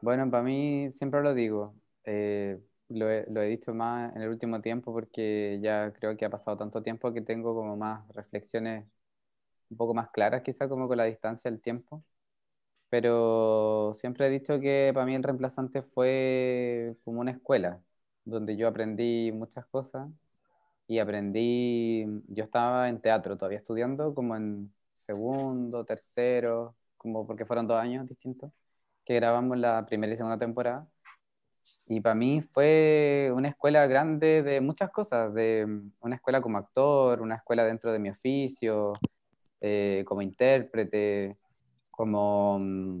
[0.00, 1.74] bueno, para mí siempre lo digo.
[2.04, 6.56] Eh, lo he, dicho más en el último tiempo porque ya creo que ha pasado
[6.56, 8.86] tanto tiempo que tengo como más reflexiones
[9.70, 12.04] un poco más claras, quizá como con la distancia del tiempo.
[12.90, 17.82] Pero siempre he dicho que para mí el reemplazante fue como una escuela,
[18.24, 20.08] donde yo aprendí muchas cosas
[20.86, 27.66] y aprendí, yo estaba en teatro todavía estudiando, como en segundo, tercero, como porque fueron
[27.66, 28.52] dos años distintos,
[29.04, 30.88] que grabamos la primera y segunda temporada.
[31.88, 36.58] Y para mí fue una escuela grande de muchas cosas, de mm, una escuela como
[36.58, 38.92] actor, una escuela dentro de mi oficio,
[39.60, 41.36] eh, como intérprete,
[41.90, 43.00] como mm,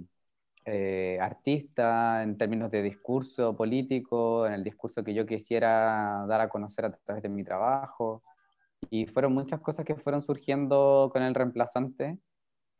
[0.66, 6.48] eh, artista, en términos de discurso político, en el discurso que yo quisiera dar a
[6.48, 8.22] conocer a través de mi trabajo.
[8.90, 12.18] Y fueron muchas cosas que fueron surgiendo con el reemplazante,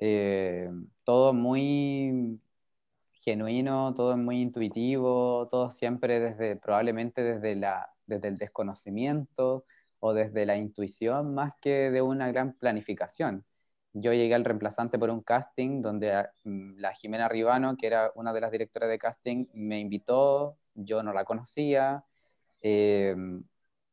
[0.00, 0.70] eh,
[1.04, 2.40] todo muy
[3.26, 9.64] genuino, todo muy intuitivo, todo siempre desde, probablemente desde, la, desde el desconocimiento
[10.00, 13.44] o desde la intuición más que de una gran planificación.
[13.98, 18.32] Yo llegué al reemplazante por un casting donde mm, la Jimena Ribano, que era una
[18.32, 22.04] de las directoras de casting, me invitó, yo no la conocía,
[22.62, 23.16] eh,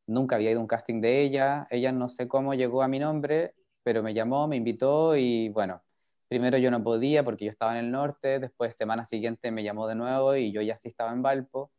[0.08, 3.00] nunca había ido a un casting de ella, ella no sé cómo llegó a mi
[3.00, 5.82] nombre, pero me llamó, me invitó y bueno,
[6.28, 9.88] primero yo no podía porque yo estaba en el norte, después semana siguiente me llamó
[9.88, 11.72] de nuevo y yo ya sí estaba en Valpo.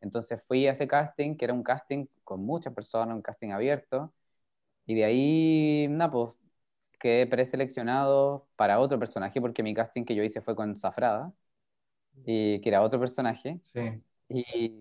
[0.00, 4.12] Entonces fui a ese casting, que era un casting con muchas personas, un casting abierto.
[4.86, 6.34] Y de ahí, nada, pues
[6.98, 11.32] quedé preseleccionado para otro personaje porque mi casting que yo hice fue con Zafrada,
[12.24, 13.60] y, que era otro personaje.
[13.72, 14.02] Sí.
[14.28, 14.74] Y,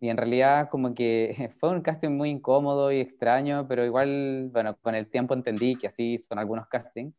[0.00, 4.76] y en realidad como que fue un casting muy incómodo y extraño, pero igual, bueno,
[4.82, 7.14] con el tiempo entendí que así son algunos castings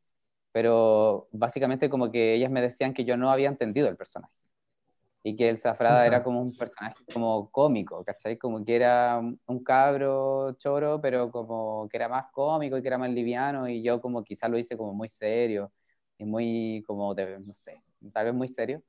[0.54, 4.43] pero básicamente como que ellas me decían que yo no había entendido el personaje
[5.24, 8.38] y que el Zafrada era como un personaje como cómico, ¿cachai?
[8.38, 12.98] Como que era un cabro choro, pero como que era más cómico y que era
[12.98, 15.72] más liviano y yo como quizá lo hice como muy serio
[16.18, 17.82] y muy como, de, no sé,
[18.14, 18.84] tal vez muy serio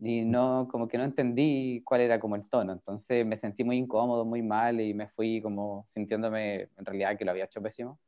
[0.00, 3.76] y no, como que no entendí cuál era como el tono, entonces me sentí muy
[3.78, 7.98] incómodo, muy mal y me fui como sintiéndome en realidad que lo había hecho pésimo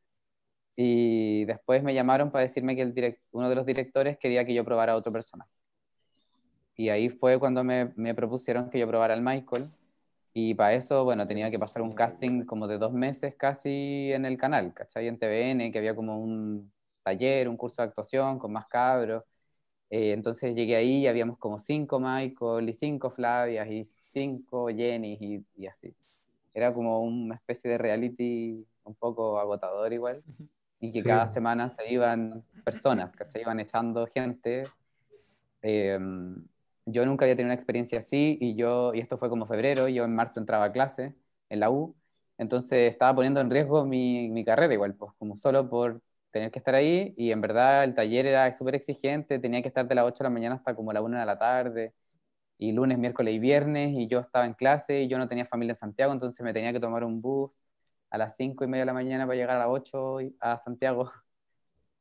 [0.77, 4.65] y después me llamaron para decirme que el uno de los directores quería que yo
[4.65, 5.51] probara a otro personaje.
[6.79, 9.67] Y ahí fue cuando me, me propusieron que yo probara al Michael.
[10.35, 14.25] Y para eso, bueno, tenía que pasar un casting como de dos meses casi en
[14.27, 15.09] el canal, ¿cachai?
[15.09, 16.73] En TVN, que había como un
[17.05, 19.25] taller, un curso de actuación con más cabros.
[19.91, 25.19] Eh, entonces llegué ahí y habíamos como cinco Michael y cinco Flavias y cinco Jenny
[25.21, 25.95] y, y así.
[26.55, 30.23] Era como una especie de reality un poco agotador igual
[30.81, 34.64] y que cada semana se iban personas, se Iban echando gente.
[35.62, 36.45] Em,
[36.92, 40.05] yo nunca había tenido una experiencia así y yo, y esto fue como febrero, yo
[40.05, 41.14] en marzo entraba a clase
[41.48, 41.96] en la U,
[42.38, 46.59] entonces estaba poniendo en riesgo mi, mi carrera igual, pues como solo por tener que
[46.59, 50.05] estar ahí y en verdad el taller era súper exigente, tenía que estar de las
[50.07, 51.94] 8 de la mañana hasta como la 1 de la tarde
[52.59, 55.72] y lunes, miércoles y viernes y yo estaba en clase y yo no tenía familia
[55.72, 57.59] en Santiago, entonces me tenía que tomar un bus
[58.11, 61.11] a las 5 y media de la mañana para llegar a las 8 a Santiago.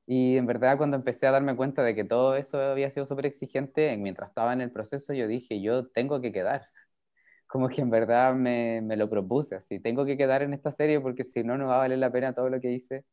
[0.08, 3.28] Y en verdad cuando empecé a darme cuenta de que todo eso había sido súper
[3.28, 6.70] exigente, mientras estaba en el proceso yo dije, yo tengo que quedar.
[7.48, 11.02] Como que en verdad me, me lo propuse, así, tengo que quedar en esta serie
[11.02, 13.06] porque si no, no va a valer la pena todo lo que hice.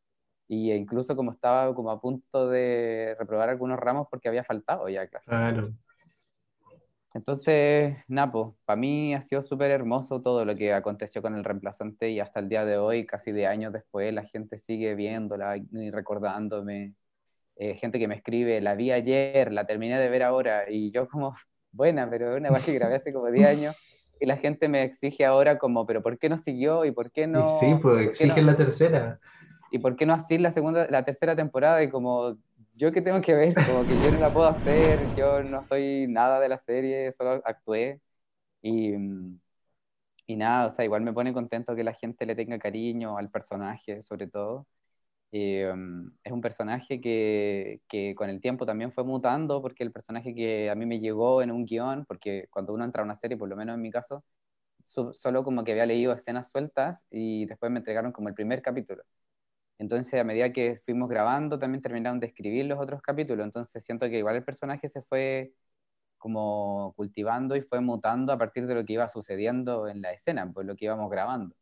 [0.48, 5.08] Y incluso como estaba como a punto de reprobar algunos ramos porque había faltado ya
[5.08, 5.30] clase.
[5.30, 5.74] Claro.
[7.14, 12.10] Entonces, Napo, para mí ha sido súper hermoso todo lo que aconteció con el reemplazante
[12.10, 15.90] y hasta el día de hoy, casi de años después, la gente sigue viéndola y
[15.92, 16.94] recordándome.
[17.56, 21.08] Eh, gente que me escribe, la vi ayer, la terminé de ver ahora, y yo
[21.08, 21.36] como,
[21.72, 23.76] buena, pero una vez que grabé hace como 10 años,
[24.20, 26.84] y la gente me exige ahora como, pero ¿por qué no siguió?
[26.84, 27.48] ¿Y por qué no?
[27.60, 29.20] sí, pues exigen la tercera.
[29.70, 31.82] ¿Y por qué no así la segunda, la tercera temporada?
[31.82, 32.36] Y como,
[32.76, 36.06] yo qué tengo que ver, como que yo no la puedo hacer, yo no soy
[36.08, 38.00] nada de la serie, solo actué
[38.62, 38.94] y,
[40.26, 43.30] y nada, o sea, igual me pone contento que la gente le tenga cariño al
[43.30, 44.66] personaje, sobre todo.
[45.32, 50.34] Mm, es un personaje que, que, con el tiempo también fue mutando, porque el personaje
[50.34, 53.36] que a mí me llegó en un guion, porque cuando uno entra a una serie,
[53.36, 54.24] por lo menos en mi caso,
[54.80, 59.02] solo como que había leído escenas sueltas y después me entregaron como el primer capítulo.
[59.78, 63.44] Entonces, a medida que fuimos grabando, también terminaron de escribir los otros capítulos.
[63.44, 65.52] Entonces, siento que igual el personaje se fue
[66.18, 70.50] como cultivando y fue mutando a partir de lo que iba sucediendo en la escena,
[70.52, 71.56] pues lo que íbamos grabando.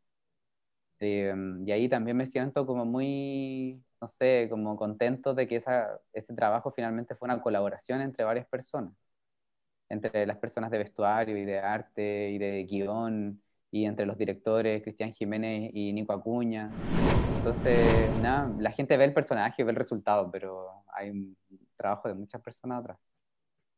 [1.01, 6.35] Em, y ahí también me siento como muy, no sé, como contento de que ese
[6.37, 8.93] trabajo finalmente fue una colaboración entre varias personas,
[9.89, 14.83] entre las personas de vestuario y de arte y de guion, y entre los directores
[14.83, 16.71] Cristian Jiménez y Nico Acuña.
[17.43, 17.77] Entonces,
[18.21, 21.37] nada, la gente ve el personaje, ve el resultado, pero hay un
[21.77, 22.99] trabajo de muchas personas atrás.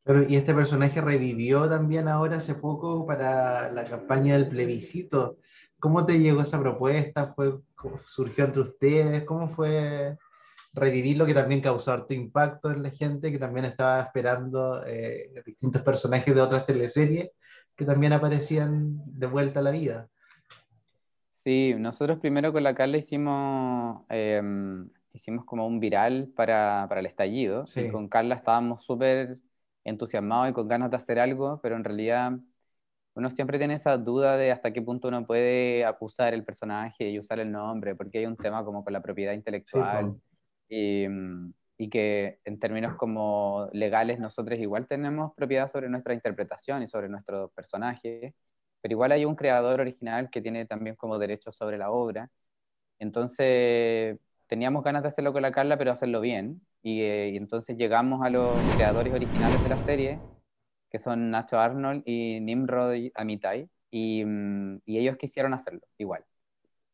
[0.02, 5.38] Pero, y este personaje revivió también ahora hace poco para la campaña del plebiscito.
[5.80, 7.32] ¿Cómo te llegó esa propuesta?
[7.32, 7.58] ¿Fue,
[8.04, 9.24] ¿Surgió entre ustedes?
[9.24, 10.18] ¿Cómo fue
[10.74, 15.32] revivir lo que también causó harto impacto en la gente que también estaba esperando eh,
[15.46, 17.30] distintos personajes de otras teleseries
[17.74, 20.10] que también aparecían de vuelta a la vida?
[21.44, 27.06] Sí, nosotros primero con la Carla hicimos, em, hicimos como un viral para, para el
[27.06, 27.64] estallido.
[27.76, 29.38] Y con Carla estábamos súper
[29.84, 32.32] entusiasmado y con ganas de hacer algo, pero en realidad
[33.14, 37.18] uno siempre tiene esa duda de hasta qué punto uno puede acusar el personaje y
[37.18, 40.18] usar el nombre, porque hay un tema como con la propiedad intelectual
[40.68, 46.82] y, mm, y, que en términos como legales nosotros igual tenemos propiedad sobre nuestra interpretación
[46.82, 48.34] y sobre nuestro personaje,
[48.84, 52.30] pero igual hay un creador original que tiene también como derechos sobre la obra.
[52.98, 56.60] Entonces teníamos ganas de hacerlo con la Carla, pero hacerlo bien.
[56.82, 60.20] Eh, y, entonces llegamos a los creadores originales de la serie,
[60.90, 66.24] que son Nacho Arnold y Nimrod Amitai, y, mm, ellos quisieron hacerlo igual.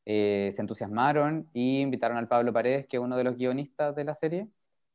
[0.07, 4.05] Eh, se entusiasmaron y invitaron al Pablo Paredes, que es uno de los guionistas de
[4.05, 4.48] la serie,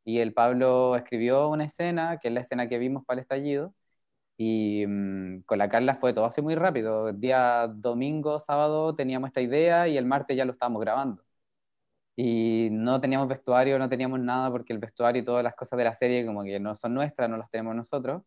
[0.06, 3.74] y el Pablo escribió una escena, que es la escena que vimos para el estallido,
[4.38, 7.10] y mm, con la Carla fue todo así muy rápido.
[7.10, 11.24] El día domingo, sábado teníamos esta idea y el martes ya lo estábamos grabando
[12.16, 15.84] y no teníamos vestuario, no teníamos nada porque el vestuario y todas las cosas de
[15.84, 18.24] la serie como que no son nuestras, no las tenemos nosotros.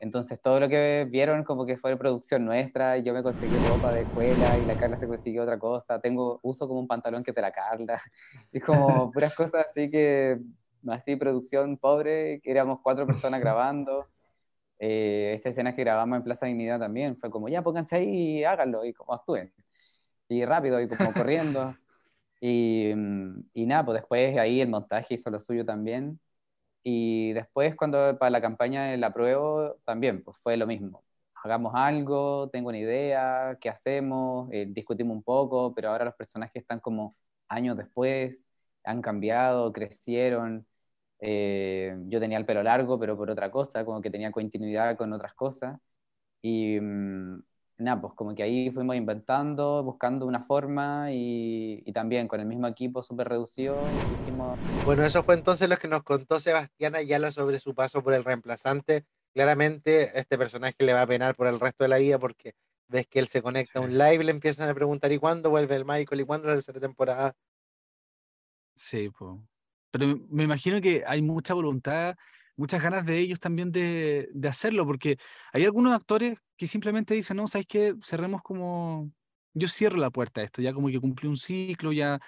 [0.00, 3.92] Entonces todo lo que vieron como que fue producción nuestra y yo me conseguí ropa
[3.92, 6.00] de escuela y la Carla se consiguió otra cosa.
[6.00, 8.00] Tengo uso como un pantalón que te la Carla.
[8.52, 10.38] Y como puras cosas así que
[10.88, 14.08] así producción pobre, que éramos cuatro personas grabando.
[14.80, 18.44] Eh, esa escena que grabamos en Plaza Dignidad también fue como ya pónganse ahí y
[18.44, 19.52] háganlo y como actúen.
[20.28, 21.76] Y rápido y como corriendo.
[22.42, 26.20] Y, mm, y, nada, pues después ahí el montaje hizo lo suyo también.
[26.82, 31.04] Y después cuando para la campaña de la prueba también, pues fue lo mismo.
[31.44, 34.48] Hagamos algo, tengo una idea, ¿qué hacemos?
[34.52, 37.16] Eh, discutimos un poco, pero ahora los personajes están como
[37.48, 38.44] años después,
[38.84, 40.66] han cambiado, crecieron.
[41.20, 45.12] Eh, yo tenía el pelo largo, pero por otra cosa, como que tenía continuidad con
[45.12, 45.78] otras cosas.
[46.42, 47.42] Y, mm,
[47.78, 52.66] nada, pues como que ahí fuimos inventando, buscando una forma y, también con el mismo
[52.66, 53.76] equipo súper reducido
[54.14, 54.58] hicimos...
[54.84, 58.24] Bueno, eso fue entonces lo que nos contó Sebastián Ayala sobre su paso por el
[58.24, 59.04] reemplazante.
[59.34, 62.54] Claramente este personaje le va a penar por el resto de la vida porque
[62.88, 65.76] ves que él se conecta a un live, le empiezan a preguntar ¿y cuándo vuelve
[65.76, 66.20] el Michael?
[66.20, 67.34] ¿Y cuándo la tercera temporada?
[68.74, 69.49] Sí, pues.
[69.90, 72.16] Pero me imagino que hay mucha voluntad
[72.60, 75.16] muchas ganas de ellos también de, de, hacerlo, porque
[75.52, 77.94] hay algunos actores que simplemente dicen, no, ¿sabes qué?
[78.04, 79.10] Cerremos como,
[79.54, 82.20] yo cierro la puerta a esto, ya como que cumplí un ciclo, ya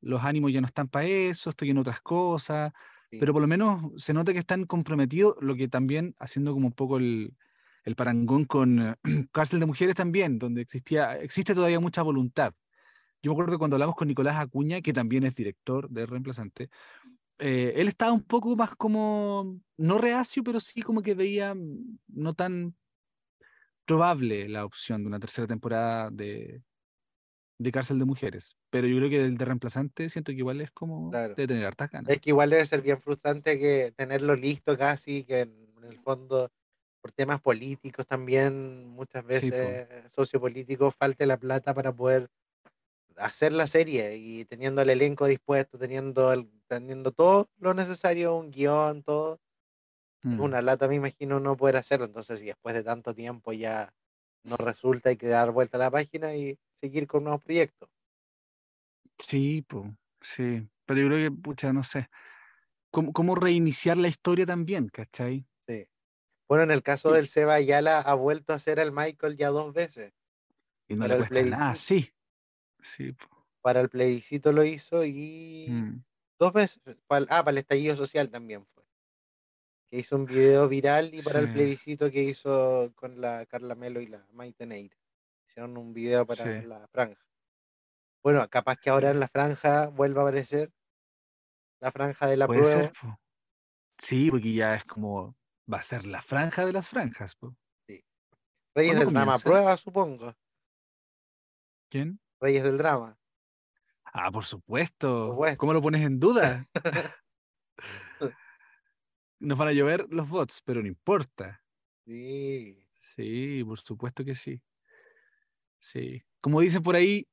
[0.00, 2.72] los ánimos ya no están para eso, estoy en otras cosas,
[3.10, 6.72] pero por lo menos se nota que están comprometidos, lo que también, haciendo como un
[6.72, 7.36] poco el,
[7.84, 8.96] el parangón con
[9.32, 12.54] Cárcel de Mujeres también, donde existía, existe todavía mucha voluntad.
[13.22, 16.70] Yo me acuerdo cuando hablamos con Nicolás Acuña, que también es director de Reemplazante,
[17.38, 21.54] eh, él estaba un poco más como, no reacio, pero sí como que veía
[22.08, 22.74] no tan
[23.84, 26.62] probable la opción de una tercera temporada de,
[27.58, 28.56] de Cárcel de Mujeres.
[28.70, 31.90] Pero yo creo que el de reemplazante siento que igual es como de tener hartas
[31.90, 32.10] ganas.
[32.10, 36.50] Es que igual debe ser bien frustrante que tenerlo listo casi, que en, el fondo
[37.00, 42.30] por temas políticos también, muchas veces sociopolíticos, falte la plata para poder
[43.22, 48.50] hacer la serie y teniendo el elenco dispuesto, teniendo, el, teniendo todo lo necesario, un
[48.50, 49.40] guion, todo.
[50.22, 50.40] Mm.
[50.40, 52.06] Una lata, me imagino, no poder hacerlo.
[52.06, 53.92] Entonces, si después de tanto tiempo ya
[54.44, 57.88] no resulta, hay que dar vuelta a la página y seguir con nuevos proyectos.
[59.18, 60.68] Sí, pues, sí.
[60.84, 62.08] Pero yo creo que, pucha, no sé.
[62.90, 65.46] ¿Cómo, cómo reiniciar la historia también, cachai?
[65.66, 65.88] Sí.
[66.48, 69.72] Bueno, en el caso del Seba Ayala ha vuelto a ser el Michael ya dos
[69.72, 70.12] veces.
[70.86, 72.12] Y no le cuesta nada, sí.
[72.82, 73.16] Sí.
[73.60, 76.04] Para el plebiscito lo hizo y mm.
[76.38, 76.80] dos veces.
[77.06, 78.84] Para, ah, para el estallido social también fue.
[79.88, 84.00] Que hizo un video viral y para el plebiscito que hizo con la Carla Melo
[84.00, 84.96] y la Maite Neira.
[85.48, 86.66] Hicieron un video para Sí.
[86.66, 87.24] la franja.
[88.22, 90.72] Bueno, capaz que ahora en la franja vuelva a aparecer
[91.80, 92.80] la franja de la Puede prueba.
[92.80, 93.20] ser, po.
[93.98, 95.36] Sí, porque ya es como,
[95.72, 97.56] va a ser la franja de las franjas, po.
[98.74, 100.34] Reyes ¿Cuándo del drama prueba, supongo.
[101.90, 102.18] ¿Quién?
[102.42, 103.16] Reyes del drama.
[104.04, 105.28] Ah, por supuesto.
[105.28, 105.58] supuesto.
[105.58, 106.66] ¿Cómo lo pones en duda?
[109.38, 111.62] Nos van a llover los bots, pero no importa.
[112.04, 112.84] Sí.
[113.14, 114.60] Sí, por supuesto que sí.
[115.78, 116.24] Sí.
[116.40, 117.28] Como dicen por ahí,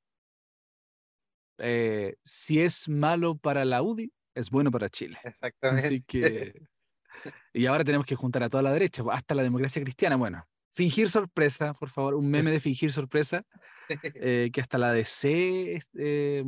[1.58, 5.18] eh, si es malo para la UDI, es bueno para Chile.
[5.24, 5.88] Exactamente.
[5.88, 6.54] Así que.
[7.52, 10.16] Y ahora tenemos que juntar a toda la derecha, hasta la democracia cristiana.
[10.18, 13.44] Bueno, fingir sorpresa, por favor, un meme de fingir sorpresa,
[14.16, 16.44] eh, que hasta la DC eh,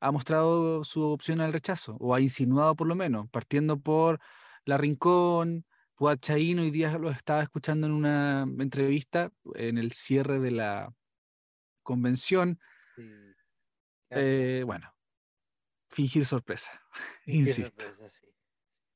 [0.00, 4.20] ha mostrado su opción al rechazo, o ha insinuado por lo menos, partiendo por
[4.64, 10.40] La Rincón, Fuad Chaín, hoy día lo estaba escuchando en una entrevista en el cierre
[10.40, 10.92] de la
[11.82, 12.58] convención.
[12.96, 13.02] Sí.
[14.08, 14.94] Claro, Eh, bueno,
[15.90, 16.70] fingir sorpresa,
[17.24, 17.84] qué insisto.
[17.84, 18.26] sorpresa, sí.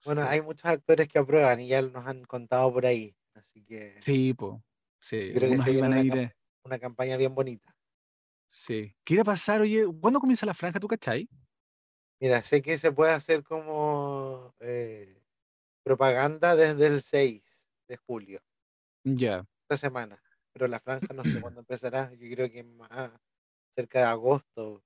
[0.05, 3.17] Bueno, hay muchos actores que aprueban y ya nos han contado por ahí.
[3.35, 4.63] Así que Sí, po.
[5.01, 6.33] Sí, creo algunos iban a ir.
[6.69, 7.75] Una campaña bien bonita.
[8.51, 8.95] Sí.
[9.05, 9.87] ¿Qué irá a pasar, oye?
[10.01, 11.29] ¿Cuándo comienza la franja, tú cachai?
[12.21, 15.23] Mira, sé que se puede hacer como eh,
[15.85, 17.43] propaganda desde el 6
[17.89, 18.41] de julio,
[19.05, 19.45] Ya.
[19.63, 20.23] esta semana.
[20.53, 22.13] Pero la franja no sé cuándo empezará.
[22.15, 23.13] Yo creo que más
[23.77, 24.83] cerca de agosto,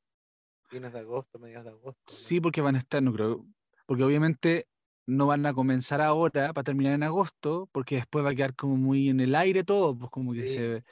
[0.68, 2.02] fines de agosto, mediados de agosto.
[2.06, 2.12] ¿no?
[2.14, 3.46] Sí, porque van a estar, no creo.
[3.86, 4.68] Porque obviamente
[5.06, 8.76] no van a comenzar ahora para terminar en agosto, porque después va a quedar como
[8.76, 10.54] muy en el aire todo, pues como que Sí.
[10.54, 10.84] se.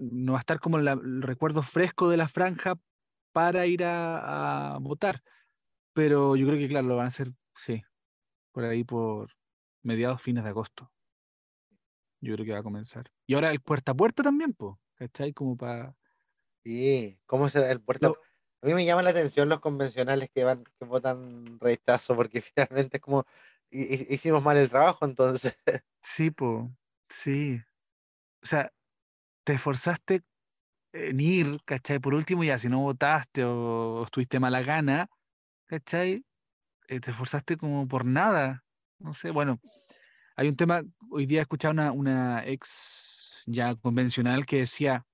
[0.00, 2.74] No va a estar como la- el recuerdo fresco de la franja
[3.32, 5.22] para ir a, a votar.
[5.94, 7.82] Pero yo creo que, claro, lo van a hacer, sí,
[8.52, 9.32] por ahí por
[9.84, 10.92] mediados, fines de agosto.
[12.20, 13.10] Yo creo que va a comenzar.
[13.26, 15.32] Y ahora el puerta a puerta también, pues, ¿cachai?
[15.32, 15.94] Como para.
[16.64, 18.08] Sí, ¿cómo será el puerta?
[18.08, 18.18] Lo-
[18.62, 22.98] A mí me llama la atención los convencionales que van, que votan rechazo, porque finalmente
[22.98, 23.24] es como
[23.70, 25.58] hi- hi- hicimos mal el trabajo, entonces.
[26.02, 26.70] Sí, po,
[27.08, 27.60] sí.
[28.42, 28.72] O sea,
[29.44, 30.22] te esforzaste
[30.92, 31.98] en ir, ¿cachai?
[31.98, 35.08] Por último, ya si no votaste o, estuviste mala gana,
[35.66, 36.24] ¿cachai?
[36.88, 38.64] Eh, te esforzaste como por nada.
[38.98, 39.60] No sé, bueno,
[40.36, 45.04] hay un tema, hoy día he escuchado una, una ex ya convencional que decía,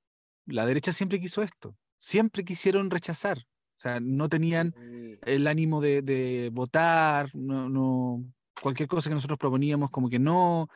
[0.46, 4.74] la derecha siempre quiso esto, siempre quisieron rechazar, o sea, no tenían
[5.22, 8.24] el ánimo de, de votar, no, no,
[8.60, 10.68] cualquier cosa que nosotros proponíamos como que no.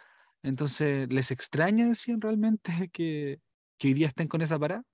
[0.44, 3.40] Entonces, ¿les extraña, decían realmente, que,
[3.78, 4.84] que hoy día estén con esa parada?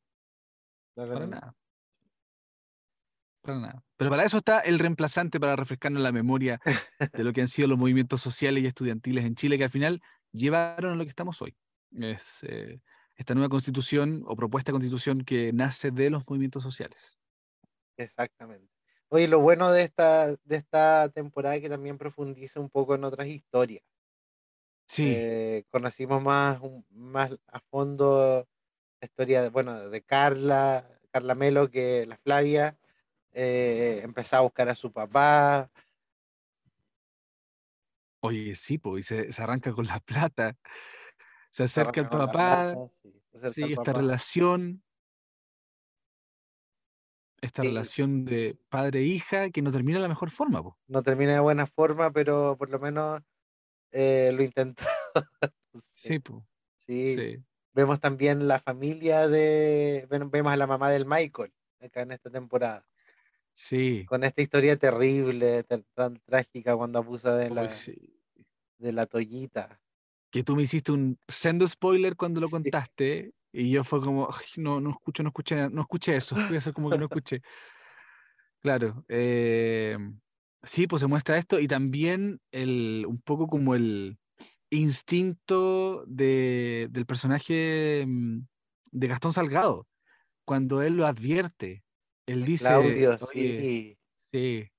[0.94, 1.56] Para nada.
[3.42, 3.84] Para nada.
[3.96, 6.60] Pero para eso está el reemplazante para refrescarnos la memoria
[7.12, 10.00] de lo que han sido los movimientos sociales y estudiantiles en Chile, que al final
[10.30, 11.56] llevaron a lo que estamos hoy.
[11.98, 12.80] Es eh,
[13.16, 17.18] esta nueva constitución o propuesta de constitución que nace de los movimientos sociales.
[17.96, 18.72] Exactamente.
[19.08, 23.02] Oye, lo bueno de esta, de esta temporada es que también profundiza un poco en
[23.02, 23.82] otras historias.
[24.90, 28.46] Sí, Eh, conocimos más, un- más a fondo
[29.00, 32.78] la historia de, bueno, de Carla, Carla Melo, que la Flavia
[33.32, 35.70] eh, empezó a buscar a su papá.
[38.20, 40.56] oye, sí, pues, se, se arranca con la plata.
[41.50, 42.76] Se acerca la papá, plata,
[43.52, 43.98] sí, al esta papá.
[44.00, 44.84] relación,
[47.40, 47.68] esta Sí.
[47.68, 50.78] relación de padre-hija que no termina de la mejor forma, po.
[50.88, 53.22] No termina de buena forma, pero por lo menos
[53.92, 54.84] eh, lo intentó.
[55.94, 56.46] Sí, po,
[56.86, 57.16] sí.
[57.16, 57.44] sí.
[57.72, 60.06] Vemos también la familia de.
[60.10, 62.84] Vemos a la mamá del Michael acá en esta temporada.
[63.52, 67.94] Sí, Con esta historia terrible, tan, tan trágica cuando abusa de la, sí.
[68.78, 69.80] de la toallita.
[70.30, 72.52] Que tú me hiciste un sendo spoiler cuando lo Sí.
[72.52, 76.72] contaste y yo fue como, "Ay, no, no escucho, no escuché, no escuché eso, hacer
[76.72, 77.42] como que no escuché.
[78.62, 79.96] Claro, eh,
[80.62, 84.18] sí, pues se muestra esto y también el, un poco como el
[84.70, 88.40] instinto de, del personaje mm,
[88.92, 89.88] de Gastón Salgado,
[90.46, 91.84] cuando él lo advierte,
[92.26, 93.98] él dice, Claudio, "Oye, sí.
[94.32, 94.70] sí,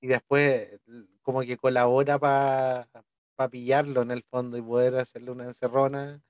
[0.00, 0.80] Y después
[1.22, 2.88] como que colabora para
[3.50, 6.22] pillarlo en el fondo y poder hacerle una encerrona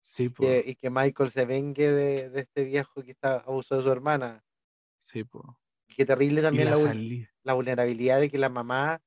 [0.00, 3.76] sí, y que, y que Michael se vengue de, de este viejo que está abusó
[3.76, 4.44] de su hermana.
[4.98, 5.60] sí, po".
[5.88, 6.76] Qué terrible Y también la.
[7.44, 9.02] La vulnerabilidad de que la mamá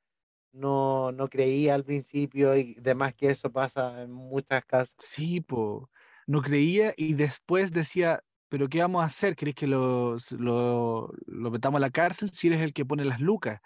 [0.53, 4.97] no, no creía al principio y demás que eso pasa en muchas casas.
[4.99, 5.89] Sí, po.
[6.27, 9.35] No creía y después decía, pero ¿qué vamos a hacer?
[9.35, 13.19] ¿Querés que los- lo, lo metamos a la cárcel si eres el que pone las
[13.19, 13.59] lucas?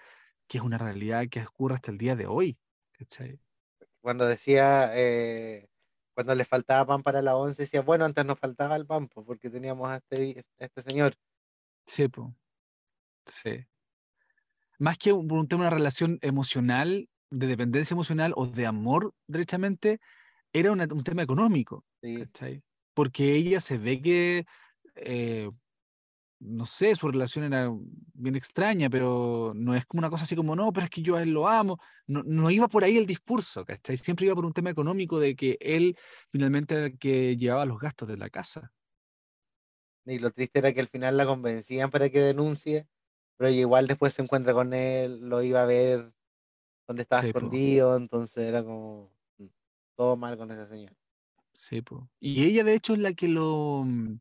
[0.47, 2.59] Que es una realidad que ocurre hasta el día de hoy.
[2.93, 3.39] ¿cachai?
[4.01, 5.67] Cuando decía, eh,
[6.15, 9.49] cuando le faltaba pan para la once, decía, bueno, antes nos faltaba el pan, porque
[9.49, 11.15] teníamos a este, a este señor.
[11.85, 12.33] Sí, po.
[13.25, 13.67] Sí.
[14.79, 19.13] Más que por un tema de una relación emocional, de dependencia emocional o de amor,
[19.27, 19.99] derechamente,
[20.53, 21.85] era una- un tema económico.
[22.01, 22.63] Sí.
[22.93, 24.45] Porque ella se ve que,
[24.95, 25.49] eh,
[26.39, 27.71] no sé, su relación era
[28.13, 31.15] bien extraña, pero no es como una cosa así como, no, pero es que yo
[31.15, 31.79] a él lo amo.
[32.07, 33.97] No, no iba por ahí el discurso, ¿cachai?
[33.97, 35.97] Siempre iba por un tema económico de que él
[36.31, 38.71] finalmente era el que llevaba los gastos de la casa.
[40.05, 42.87] Y lo triste era que al final la convencían para que denuncie,
[43.37, 46.13] pero ella igual después se encuentra con él, lo iba a ver
[46.87, 47.39] donde estaba Sí, po.
[47.39, 49.45] escondido, entonces era como mm,
[49.95, 50.93] todo mal con ese señor.
[51.53, 52.09] Sí, po.
[52.19, 53.83] Y ella, de hecho, es la que lo.
[53.85, 54.19] mm,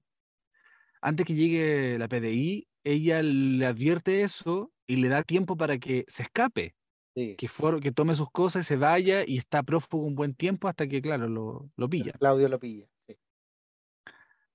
[1.01, 6.05] Antes que llegue la PDI, ella le advierte eso y le da tiempo para que
[6.09, 6.75] se escape.
[7.15, 10.35] Sí, que, for- que tome sus cosas y se vaya y está prófugo un buen
[10.35, 12.13] tiempo hasta que, claro, lo, lo pilla.
[12.13, 12.87] Claudio lo pilla.
[13.07, 13.17] Sí.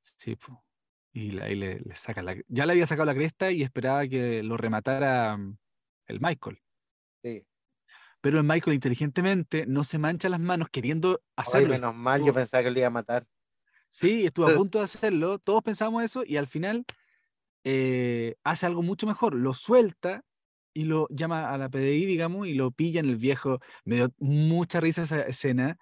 [0.01, 0.63] Sí, po.
[1.13, 2.35] Y la- ahí le, le saca la...
[2.47, 5.57] Ya le había sacado la cresta y esperaba que lo rematara mm,
[6.07, 6.59] el Michael.
[7.23, 7.45] sí.
[8.21, 11.69] Pero el Michael inteligentemente no se mancha las manos queriendo Ay, hacerlo.
[11.73, 13.25] menos mal, yo pensaba que lo iba a matar.
[13.89, 15.39] Sí, estuvo a punto de hacerlo.
[15.39, 16.85] Todos pensamos eso y al final
[17.63, 19.35] eh, hace algo mucho mejor.
[19.35, 20.23] Lo suelta
[20.73, 23.59] y lo llama a la PDI, digamos, y lo pilla en el viejo.
[23.85, 25.77] Me dio mucha risa esa escena.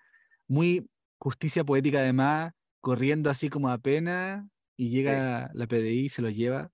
[0.48, 4.46] Muy justicia poética además, corriendo así como apenas
[4.80, 6.72] y llega la PDI y se lo lleva.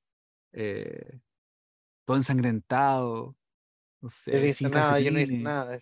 [0.54, 1.20] eh,
[2.06, 3.36] todo ensangrentado.
[4.00, 5.80] No sé, no sin nada, yo no hice nada.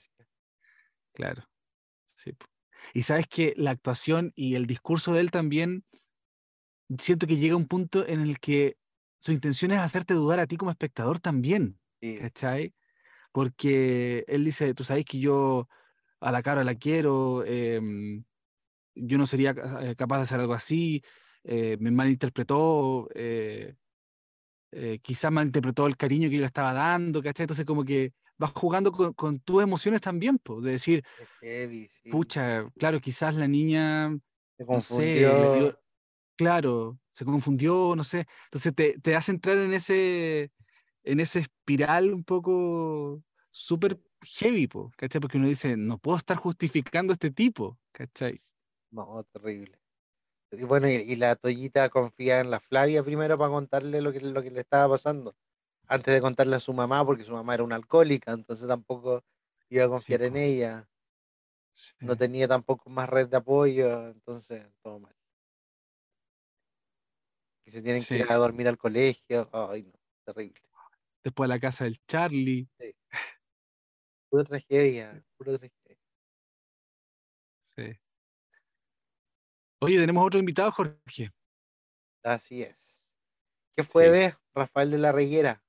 [1.11, 1.43] Claro.
[2.15, 2.31] Sí.
[2.93, 5.83] Y sabes que la actuación y el discurso de él también,
[6.97, 8.77] siento que llega a un punto en el que
[9.19, 12.73] su intención es hacerte dudar a ti como espectador también, Sí, ¿cachai?
[13.31, 15.67] Porque él dice, tú sabes que yo
[16.21, 18.23] a la cara la quiero, em,
[18.95, 19.51] yo no sería
[19.81, 21.03] eh, capaz de hacer algo así,
[21.43, 23.75] eh, me malinterpretó, eh,
[24.71, 27.45] eh, quizás malinterpretó el cariño que yo le estaba dando, ¿cachai?
[27.45, 31.03] Entonces como que vas jugando con, con tus emociones también, po, de decir,
[31.41, 32.09] heavy, sí.
[32.09, 34.09] pucha, claro, quizás la niña,
[34.57, 35.35] Se no sé, confundió.
[35.49, 35.77] dio-
[36.37, 38.27] claro, se confundió, no sé.
[38.45, 40.51] Entonces te, te hace entrar en ese,
[41.03, 45.21] en ese espiral un poco súper heavy, po, ¿cachai?
[45.21, 48.39] Porque uno dice, no puedo estar justificando a este tipo, ¿cachai?
[48.91, 49.77] No, terrible.
[50.57, 54.19] Y bueno, y, y la Toyita confía en la Flavia primero para contarle lo que,
[54.21, 55.35] lo que le estaba pasando,
[55.87, 59.23] antes de contarle a su mamá, porque su mamá era una alcohólica, entonces tampoco
[59.69, 60.87] iba a confiar en ella,
[62.01, 65.15] no tenía tampoco más red de apoyo, entonces todo mal.
[67.65, 69.93] Y se tienen que ir a dormir al colegio, ay no,
[70.25, 70.61] terrible.
[71.23, 72.67] Después a la casa del Charlie,
[74.29, 75.97] Pura tragedia, pura tragedia.
[77.65, 77.97] sí.
[79.83, 81.31] Oye, tenemos otro invitado, Jorge.
[82.23, 82.77] Así es.
[83.75, 84.11] ¿Qué fue Sí.
[84.11, 85.61] de Rafael de la Reguera?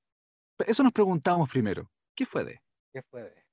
[0.67, 1.91] Eso nos preguntamos primero.
[2.15, 2.63] ¿Qué fue de?
[2.93, 3.45] ¿Qué fue de?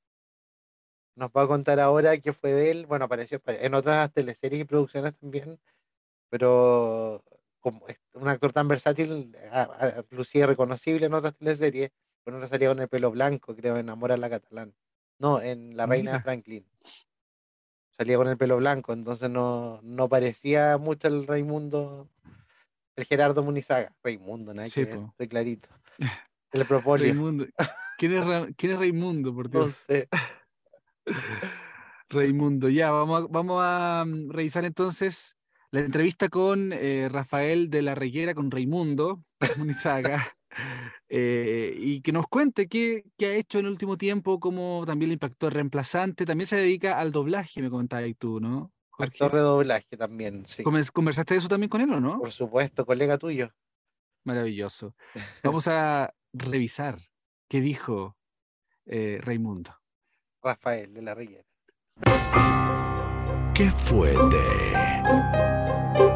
[1.16, 2.86] Nos va a contar ahora qué fue de él.
[2.86, 5.60] Bueno, apareció en otras teleseries y producciones también,
[6.30, 7.24] pero
[7.60, 9.36] como es un actor tan versátil,
[10.10, 11.92] lucía reconocible en otras teleseries.
[12.26, 14.76] Otra salía con el pelo blanco, creo, en Amor a la Catalán.
[15.18, 16.22] No, en La Reina de.
[16.22, 16.71] Franklin.
[17.92, 22.10] Salía con el pelo blanco, entonces no, no parecía mucho el Raimundo,
[22.96, 23.94] el Gerardo Munizaga.
[24.04, 25.70] Raimundo, nada Sí, estoy clarito.
[26.54, 27.46] El Propolio, Raimundo.
[27.98, 30.10] ¿Quién es, Ra- quién es Raimundo, por no sé.
[32.10, 35.38] Raimundo, ya, vamos a, vamos a mm, revisar entonces
[35.72, 39.24] la entrevista con eh, Rafael de la Reguera, con Raimundo
[39.58, 40.36] Munizaga,
[41.10, 45.10] eh, y que nos cuente qué, qué ha hecho en el último tiempo, cómo también
[45.10, 46.26] le impactó el reemplazante.
[46.26, 48.72] También se dedica al doblaje, me comentabas ahí tú, ¿no?
[48.90, 49.12] Jorge?
[49.24, 50.64] Actor de doblaje también, sí.
[50.64, 52.20] Convers- ¿Conversaste de eso también con él o no?
[52.20, 53.52] Por supuesto, colega tuyo.
[54.24, 54.96] Maravilloso.
[55.44, 57.00] Vamos a revisar
[57.50, 58.16] qué dijo
[58.86, 59.76] eh, Raimundo.
[60.44, 61.46] Rafael de la Riguera.
[63.54, 66.11] ¿Qué fue de?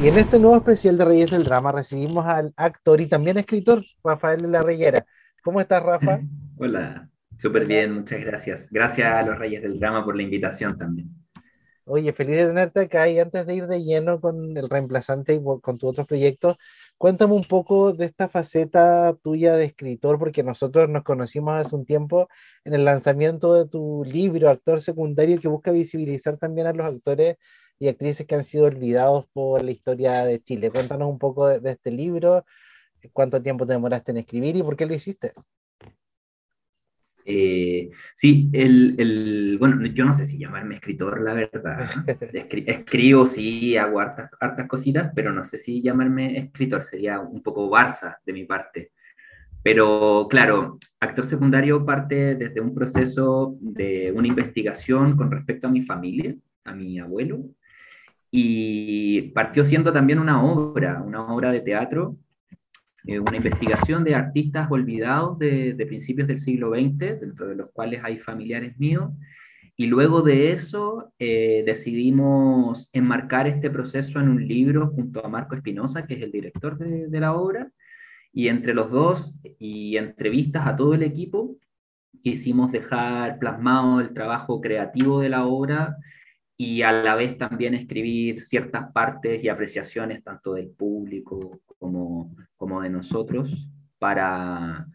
[0.00, 3.82] Y en este nuevo especial de Reyes del Drama recibimos al actor y también escritor
[4.04, 5.04] Rafael de la Riguera.
[5.42, 6.20] ¿Cómo estás, Rafa?
[6.56, 8.70] Hola, súper bien, muchas gracias.
[8.70, 11.10] Gracias a los Reyes del Drama por la invitación también.
[11.84, 15.42] Oye, feliz de tenerte acá y antes de ir de lleno con el reemplazante y
[15.42, 16.58] con tus otros proyectos,
[16.96, 21.84] cuéntame un poco de esta faceta tuya de escritor, porque nosotros nos conocimos hace un
[21.84, 22.28] tiempo
[22.64, 27.36] en el lanzamiento de tu libro, Actor Secundario, que busca visibilizar también a los actores
[27.78, 30.70] y actrices que han sido olvidados por la historia de Chile.
[30.70, 32.44] Cuéntanos un poco de, de este libro,
[33.12, 35.32] cuánto tiempo te demoraste en escribir y por qué lo hiciste.
[37.30, 41.90] Eh, sí, el, el, bueno, yo no sé si llamarme escritor, la verdad.
[42.32, 47.42] Escri- escribo, sí, hago hartas, hartas cositas, pero no sé si llamarme escritor, sería un
[47.42, 48.92] poco Barça de mi parte.
[49.62, 55.82] Pero claro, actor secundario parte desde un proceso de una investigación con respecto a mi
[55.82, 57.40] familia, a mi abuelo,
[58.30, 62.16] y partió siendo también una obra, una obra de teatro,
[63.06, 68.02] eh, una investigación de artistas olvidados de, principios del siglo XX, dentro de los cuales
[68.04, 69.12] hay familiares míos,
[69.76, 75.54] y luego de eso eh, decidimos enmarcar este proceso en un libro junto a Marco
[75.54, 77.70] Espinosa, que es el director de, de la obra,
[78.32, 81.56] y entre los dos y entrevistas a todo el equipo,
[82.22, 85.96] quisimos dejar plasmado el trabajo creativo de la obra
[86.60, 92.82] y a la vez también escribir ciertas partes y apreciaciones tanto del público como, como
[92.82, 94.88] de nosotros para,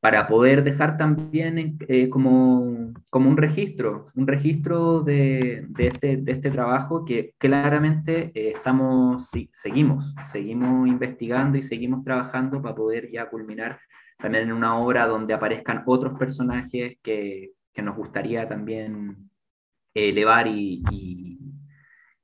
[0.00, 6.32] para poder dejar también eh, como, como un registro, un registro de, de, este, de
[6.32, 13.10] este trabajo que claramente eh, estamos, sí, seguimos, seguimos investigando y seguimos trabajando para poder
[13.10, 13.80] ya culminar
[14.18, 19.29] también en una obra donde aparezcan otros personajes que, que nos gustaría también
[19.94, 21.38] elevar y, y,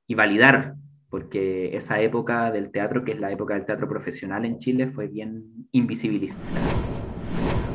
[0.07, 0.75] y, validar,
[1.09, 5.07] porque esa época del teatro, que es la época del teatro profesional en Chile, fue
[5.07, 6.43] bien invisibilizada.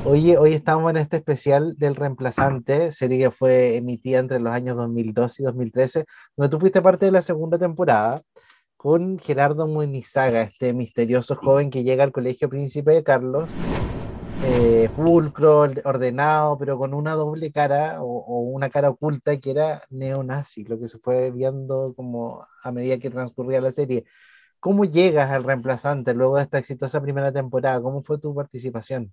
[0.05, 4.77] Oye, hoy estamos en este especial del reemplazante, serie que fue emitida entre los años
[4.77, 6.05] 2012 y 2013,
[6.37, 8.21] donde tú fuiste parte de la segunda temporada
[8.77, 13.49] con Gerardo Munizaga, este misterioso joven que llega al Colegio Príncipe de Carlos,
[14.43, 19.83] eh, pulcro, ordenado, pero con una doble cara o, o, una cara oculta que era
[19.91, 24.05] neonazi, lo que se fue viendo como a medida que transcurría la serie.
[24.61, 27.83] ¿Cómo llegas al reemplazante luego de esta exitosa primera temporada?
[27.83, 29.13] ¿Cómo fue tu participación?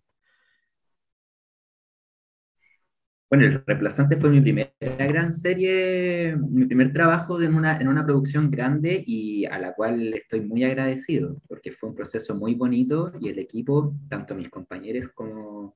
[3.30, 8.04] Bueno, El Reemplazante fue mi primera gran serie, mi primer trabajo en una, en una
[8.04, 13.12] producción grande y a la cual estoy muy agradecido, porque fue un proceso muy bonito
[13.22, 15.76] y el equipo, tanto mis compañeros como,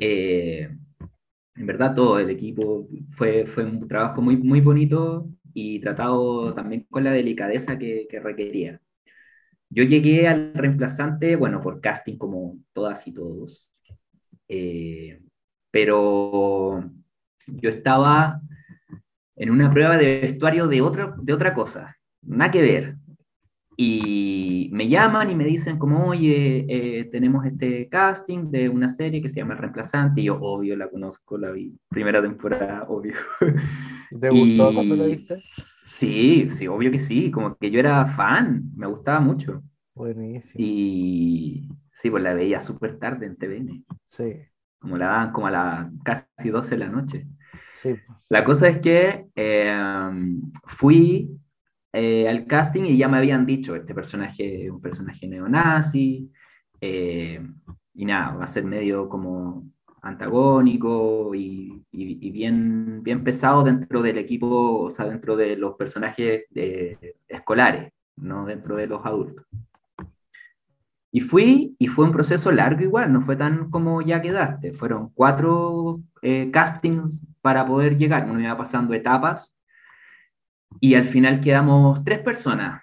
[0.00, 0.70] eh,
[1.56, 6.86] en verdad todo el equipo, fue, fue un trabajo muy, muy bonito y tratado también
[6.90, 8.80] con la delicadeza que, que requería.
[9.70, 13.66] Yo llegué al reemplazante, bueno, por casting como todas y todos.
[14.48, 15.20] Eh,
[15.72, 16.84] pero
[17.46, 18.40] yo estaba
[19.34, 22.96] en una prueba de vestuario de otra, de otra cosa, nada que ver.
[23.74, 29.22] Y me llaman y me dicen como, oye, eh, tenemos este casting de una serie
[29.22, 33.14] que se llama El Reemplazante, y yo, obvio, la conozco, la vi, primera temporada, obvio.
[34.20, 34.74] ¿Te gustó y...
[34.74, 35.40] cuando la viste?
[35.86, 39.62] Sí, sí, obvio que sí, como que yo era fan, me gustaba mucho.
[39.94, 40.54] Buenísimo.
[40.58, 43.84] Y sí, pues la veía súper tarde en TVN.
[44.04, 44.51] Sí
[44.82, 47.26] como la daban como a las casi 12 de la noche.
[47.74, 47.94] Sí.
[48.28, 49.80] La cosa es que eh,
[50.64, 51.30] fui
[51.92, 56.30] eh, al casting y ya me habían dicho, este personaje es un personaje neonazi,
[56.80, 57.40] eh,
[57.94, 59.70] y nada, va a ser medio como
[60.02, 65.76] antagónico y, y, y, bien, bien pesado dentro del equipo, o sea, dentro de los
[65.76, 69.46] personajes de, escolares, no dentro de los adultos.
[71.14, 75.10] Y fui, y fue un proceso largo igual, no fue tan como ya quedaste, fueron
[75.10, 79.54] cuatro eh, castings para poder llegar, uno iba pasando etapas,
[80.80, 82.82] y al final quedamos tres personas.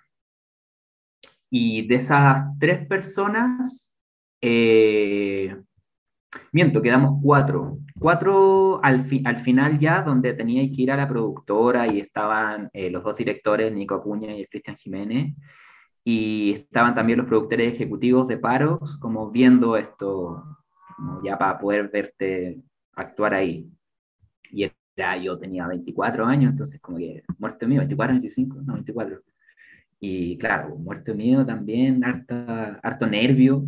[1.50, 3.96] Y de esas tres personas,
[4.42, 5.58] eh,
[6.52, 7.80] miento, quedamos cuatro.
[7.98, 12.70] Cuatro al, fi al final ya, donde tenía que ir a la productora y estaban
[12.74, 15.34] eh, los dos directores, Nico Acuña y Cristian Jiménez,
[16.04, 20.44] y estaban también los productores ejecutivos de Paros, como viendo esto,
[20.96, 22.62] como ya para poder verte
[22.96, 23.70] actuar ahí.
[24.52, 29.22] Y era, yo tenía 24 años, entonces como que muerto mío, 24, 25, no, 24.
[30.00, 33.68] Y claro, muerto mío también, harto, nervio,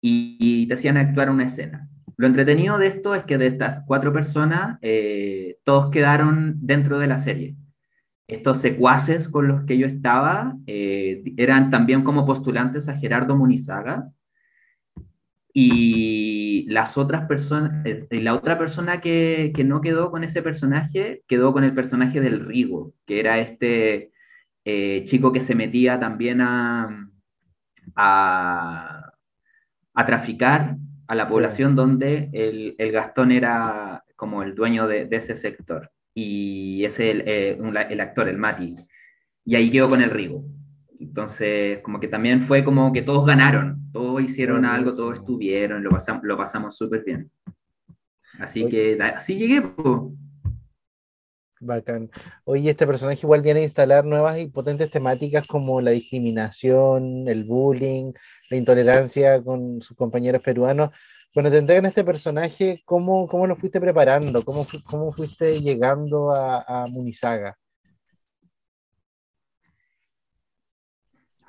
[0.00, 1.88] y, y, te hacían actuar una escena.
[2.16, 7.06] Lo entretenido de esto es que de estas cuatro personas, eh, todos quedaron dentro de
[7.06, 7.56] la serie
[8.32, 14.10] estos secuaces con los que yo estaba eh, eran también como postulantes a Gerardo Munizaga
[15.52, 21.22] y las otras personas, eh, la otra persona que, que, no quedó con ese personaje
[21.28, 24.12] quedó con el personaje del Rigo, que era este
[24.64, 27.10] eh, chico que se metía también a,
[27.94, 29.12] a,
[29.92, 30.76] a traficar
[31.06, 31.76] a la población sí.
[31.76, 37.22] donde el, el, Gastón era como el dueño de, de ese sector y es el,
[37.26, 37.58] eh,
[37.90, 38.76] el, actor, el Mati.
[39.44, 40.44] Y ahí quedó con el Rigo.
[41.00, 45.90] Entonces, como que también fue como que todos ganaron, todos hicieron algo, todos estuvieron, lo
[45.90, 47.30] pasamos, lo pasamos súper bien.
[48.38, 48.96] Así Oye.
[48.96, 50.14] que así llegué, po.
[51.62, 52.10] Bacán.
[52.44, 57.44] Oye, este personaje igual viene a instalar nuevas y potentes temáticas como la discriminación, el
[57.44, 58.12] bullying,
[58.50, 60.90] la intolerancia con sus compañeros peruanos.
[61.34, 64.44] Cuando te entregan este personaje, ¿cómo, cómo lo fuiste preparando?
[64.44, 67.58] ¿Cómo, cómo fuiste llegando a, a Munizaga?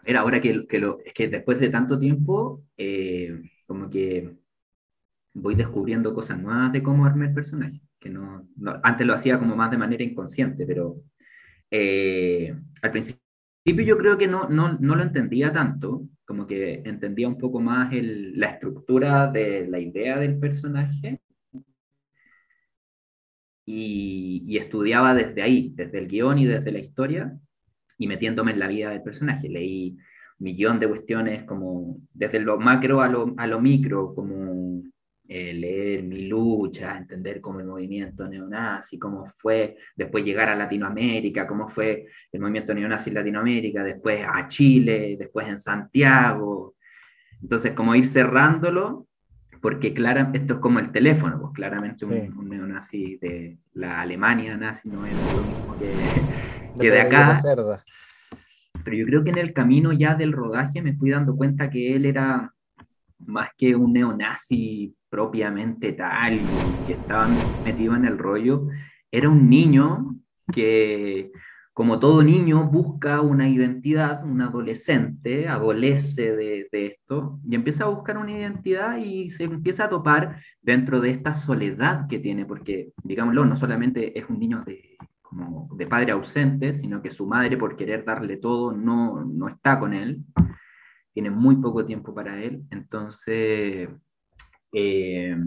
[0.05, 4.35] Era ahora que, que lo, es que después de tanto tiempo, eh, como que
[5.33, 8.47] voy descubriendo cosas nuevas de cómo armar el personaje, que no-
[8.83, 10.97] antes lo hacía como más de manera inconsciente, pero
[11.71, 13.22] eh, al principio
[13.65, 17.93] yo creo que no, no, no lo entendía tanto, como que entendía un poco más
[17.93, 21.21] el- la estructura de la idea del personaje
[23.65, 27.37] y, y estudiaba desde ahí, desde el guion y desde la historia,
[27.97, 29.49] y metiéndome en la vida del personaje.
[29.49, 29.91] Leí
[30.39, 34.83] un millón de cuestiones como desde lo macro a lo, a lo micro, como
[35.27, 41.47] eh, leer mi lucha, entender cómo el movimiento neonazi, cómo fue después llegar a Latinoamérica,
[41.47, 46.75] cómo fue el movimiento neonazi en Latinoamérica, después a Chile, después en Santiago.
[47.41, 49.07] Entonces, como ir cerrándolo,
[49.61, 52.11] porque claro, esto es como el teléfono, pues claramente Sí.
[52.13, 55.93] un, un neonazi de la Alemania nazi no es lo mismo que, De
[56.81, 57.41] que de acá.
[58.83, 61.95] Pero yo creo que en el camino ya del rodaje me fui dando cuenta que
[61.95, 62.52] él era
[63.19, 66.39] más que un neonazi propiamente tal,
[66.87, 67.27] que estaba
[67.63, 68.67] metido en el rollo,
[69.11, 70.15] era un niño
[70.51, 71.31] que,
[71.71, 77.89] como todo niño, busca una identidad, un adolescente, adolece de, de esto, y empieza a
[77.89, 82.91] buscar una identidad y se empieza a topar dentro de esta soledad que tiene, porque,
[83.03, 87.57] digámoslo, no solamente es un niño de, como de padre ausente, sino que su madre,
[87.57, 90.23] por querer darle todo, no, no está con él,
[91.13, 93.89] tiene muy poco tiempo para él, entonces...
[94.73, 95.37] eh,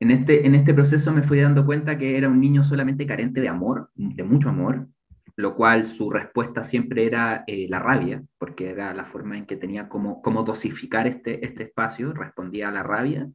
[0.00, 3.40] en este, en este proceso me fui dando cuenta que era un niño solamente carente
[3.40, 4.88] de amor, de mucho amor,
[5.36, 9.56] lo cual su respuesta siempre era eh, la rabia, porque era la forma en que
[9.56, 13.30] tenía como, como dosificar este, este espacio, respondía a la rabia.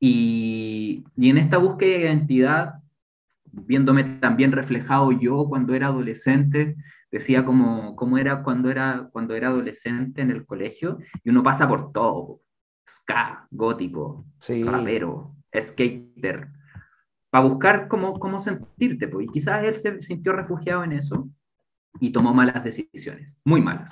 [0.00, 2.74] Y, y en esta búsqueda de identidad,
[3.44, 6.76] viéndome también reflejado yo cuando era adolescente,
[7.10, 11.66] decía como, cómo era cuando era, cuando era adolescente en el colegio, y uno pasa
[11.68, 12.40] por todo,
[12.88, 16.48] ska, gótico, Sí, rapero, skater,
[17.30, 19.26] para buscar cómo, cómo sentirte, pues.
[19.26, 21.28] Y quizás él se sintió refugiado en eso
[22.00, 23.90] y tomó malas decisiones, muy malas.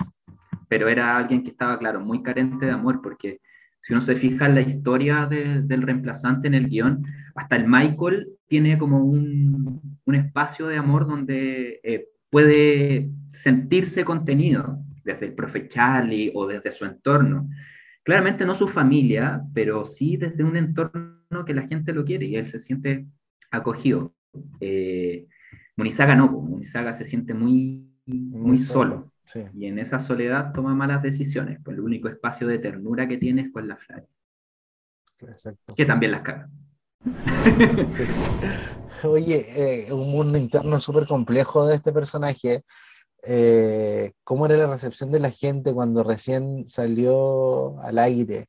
[0.67, 3.39] Pero era alguien que estaba, claro, muy carente de amor, porque
[3.79, 7.05] si uno se fija en la historia de- del reemplazante en el guion,
[7.35, 12.07] hasta el Michael tiene como un, un espacio de amor donde eh,
[12.37, 17.49] puede sentirse contenido, desde el profe Charlie o desde su entorno.
[18.03, 22.35] Claramente no su familia, pero sí desde un entorno que la gente lo quiere y
[22.35, 23.07] él se siente
[23.49, 24.13] acogido.
[24.59, 25.25] Eh,
[25.77, 29.39] Munizaga no, pues, Munizaga se siente muy, muy solo Sí.
[29.55, 33.41] y en esa soledad toma malas decisiones, pues el único espacio de ternura que tiene
[33.41, 34.07] es con la Flavia,
[35.75, 36.49] que también las caga.
[37.03, 38.03] Sí.
[39.03, 42.63] Oye, eh, un mundo interno súper complejo de este personaje.
[43.23, 48.47] Eh, ¿cómo era la recepción de la gente cuando recién salió al aire?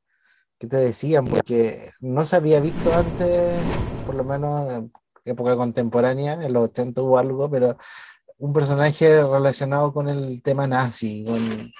[0.59, 1.24] ¿Qué te decían?
[1.24, 3.61] Porque no se había visto antes,
[4.07, 4.92] por lo menos en
[5.24, 7.76] época contemporánea, en los 80 hubo algo, pero
[8.38, 11.72] un personaje relacionado con el tema nazi, con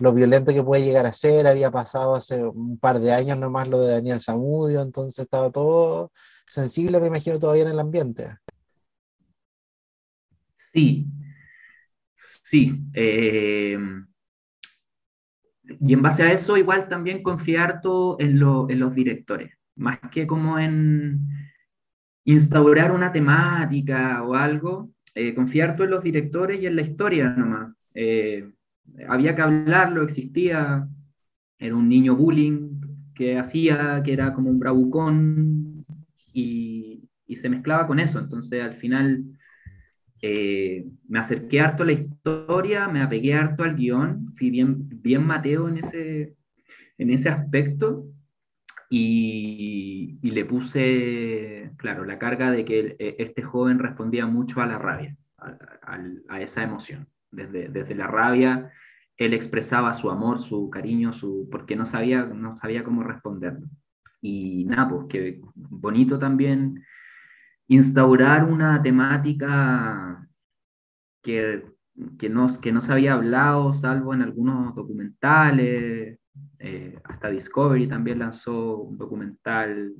[0.00, 1.46] lo violento que puede llegar a ser.
[1.46, 6.12] Había pasado hace un par de años nomás lo de Daniel Zamudio, entonces estaba todo
[6.48, 8.38] sensible, me imagino, todavía en el ambiente.
[10.72, 11.06] Sí,
[12.14, 12.72] sí.
[12.94, 13.78] eh,
[15.80, 18.30] y en base a eso, igual también confié harto en,
[18.70, 21.20] en los directores, más que como en
[22.24, 27.30] instaurar una temática o algo, eh, confié harto en los directores y en la historia
[27.30, 27.74] nomás.
[27.94, 28.50] Eh,
[29.08, 30.88] había que hablarlo, existía,
[31.58, 32.80] era un niño bullying
[33.14, 35.77] que hacía, que era como un bravucón
[36.34, 39.24] y, y se mezclaba con eso, entonces al final
[40.22, 45.26] eh, me acerqué harto a la historia, me apegué harto al guion, fui bien, bien
[45.26, 46.34] Mateo en ese,
[46.98, 48.06] en ese aspecto
[48.90, 54.66] y, y le puse, claro, la carga de que e- este joven respondía mucho a
[54.66, 55.56] la rabia, a,
[56.28, 57.08] a esa emoción.
[57.30, 58.72] Desde, desde la rabia,
[59.18, 63.68] él expresaba su amor, su cariño, su, porque no sabía, no sabía cómo responderlo.
[64.20, 66.82] Y nada, pues que bonito también
[67.68, 70.28] instaurar una temática
[71.22, 71.64] que,
[72.18, 76.18] que, no, que no se había hablado, salvo en algunos documentales.
[76.60, 79.94] eh, hasta Discovery también lanzó un documental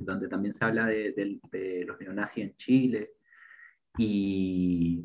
[0.00, 1.12] donde también se habla de,
[1.50, 3.10] de- los neonazis en Chile.
[3.98, 5.04] Y,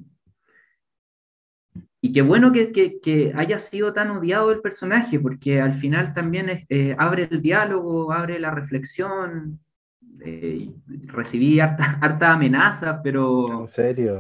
[2.01, 6.13] y qué bueno que, que- que haya sido tan odiado el personaje, porque al final
[6.13, 9.59] también es- eh, abre el diálogo, abre la reflexión.
[10.25, 10.69] eh,
[11.05, 13.61] recibí harta, harta amenaza, pero...
[13.61, 14.19] ¿En serio?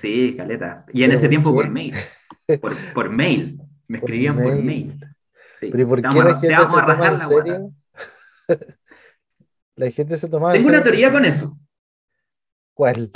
[0.00, 0.84] Sí, caleta.
[0.92, 1.56] Y en ¿Pero ese tiempo qué?
[1.56, 1.94] por mail.
[2.60, 3.58] Por, por mail.
[3.88, 4.64] Me Por escribían por mail.
[4.64, 5.00] mail.
[5.60, 5.68] Sí.
[5.70, 7.12] ¿Pero y por Te qué vamos a- la te gente vamos se a toma rajar
[7.12, 7.70] en la serio?
[9.76, 11.58] La gente se toma en Tengo una teoría con eso.
[12.74, 13.10] ¿Cuál?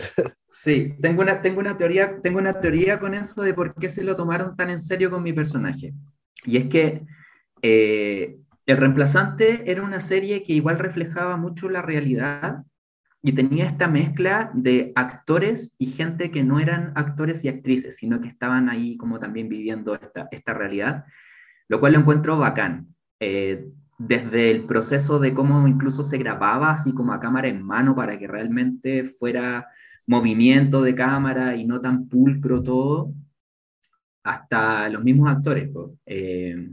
[0.47, 4.03] Sí, tengo una, tengo una teoría, tengo una teoría con eso de por qué se
[4.03, 5.95] lo tomaron tan en serio con mi personaje.
[6.45, 7.07] Y es que
[7.63, 12.65] eh, El reemplazante era una serie que igual reflejaba mucho la realidad
[13.23, 18.21] y tenía esta mezcla de actores y gente que no eran actores y actrices, sino
[18.21, 21.05] que estaban ahí como también viviendo esta, esta realidad,
[21.69, 22.95] lo cual lo encuentro bacán.
[23.21, 23.67] Eh,
[23.99, 28.19] desde el proceso de cómo incluso se grababa así como a cámara en mano para
[28.19, 29.67] que realmente fuera
[30.07, 33.13] movimiento de cámara y no tan pulcro todo,
[34.23, 35.69] hasta los mismos actores.
[35.73, 35.91] pues.
[36.07, 36.71] Eh,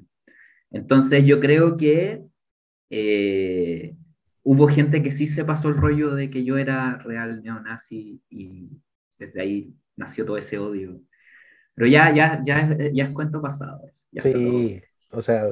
[0.71, 2.23] entonces yo creo que
[2.89, 3.95] eh,
[4.43, 8.69] hubo gente que sí se pasó el rollo de que yo era real neonazi y
[9.17, 11.01] desde ahí nació todo ese odio.
[11.73, 13.81] Pero ya, ya, ya, es, ya es cuento pasado.
[14.11, 14.21] ya.
[14.21, 14.81] Sí,
[15.15, 15.43] o sea,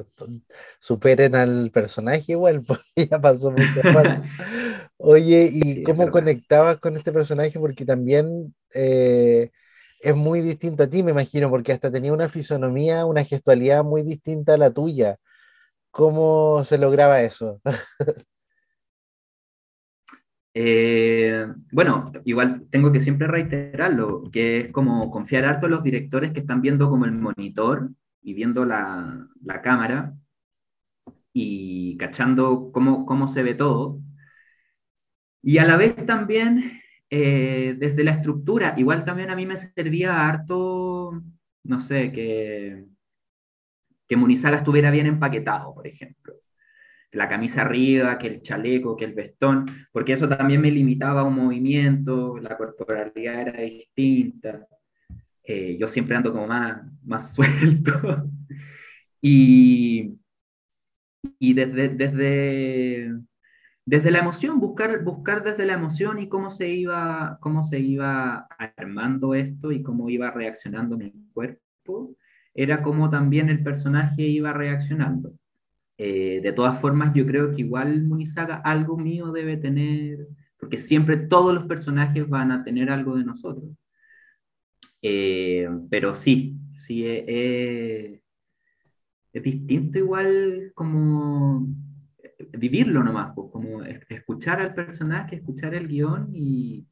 [0.79, 4.21] superen al personaje igual, porque ya pasó mucho falta.
[4.97, 7.59] Oye, ¿y Sí, cómo conectabas con este personaje?
[7.59, 9.51] Porque también eh,
[10.01, 14.03] es muy distinto a ti, me imagino, porque hasta tenía una fisonomía, una gestualidad muy
[14.03, 15.17] distinta a la tuya.
[15.91, 17.61] ¿Cómo se lograba eso?
[20.55, 26.31] Eh, bueno, igual tengo que siempre reiterarlo, que es como confiar harto en los directores
[26.31, 27.89] que están viendo como el monitor
[28.23, 30.13] y viendo la, la cámara
[31.33, 33.99] y cachando cómo, cómo se ve todo.
[35.41, 40.27] Y a la vez también, eh, desde la estructura, igual también a mí me servía
[40.27, 41.21] harto,
[41.63, 42.85] no sé, que,
[44.07, 46.35] que Munizaga estuviera bien empaquetado, por ejemplo
[47.13, 51.23] la camisa arriba, que el chaleco, que el vestón, porque eso también me limitaba a
[51.25, 54.67] un movimiento, la corporalidad era distinta,
[55.43, 58.29] eh, yo siempre ando como más, más suelto.
[59.21, 60.17] y
[61.39, 63.13] y desde, desde,
[63.85, 68.47] desde la emoción, buscar, buscar desde la emoción y cómo se, iba, cómo se iba
[68.77, 72.15] armando esto y cómo iba reaccionando mi cuerpo,
[72.53, 75.33] era como también el personaje iba reaccionando.
[75.97, 80.27] Eh, de todas formas, yo creo que igual Munizaga algo mío debe tener,
[80.57, 83.69] porque siempre todos los personajes van a tener algo de nosotros.
[85.03, 88.21] Eh, pero sí, sí, eh, eh,
[89.33, 91.67] es distinto igual como
[92.57, 96.87] vivirlo nomás, pues, como es- escuchar al personaje, escuchar el guion y,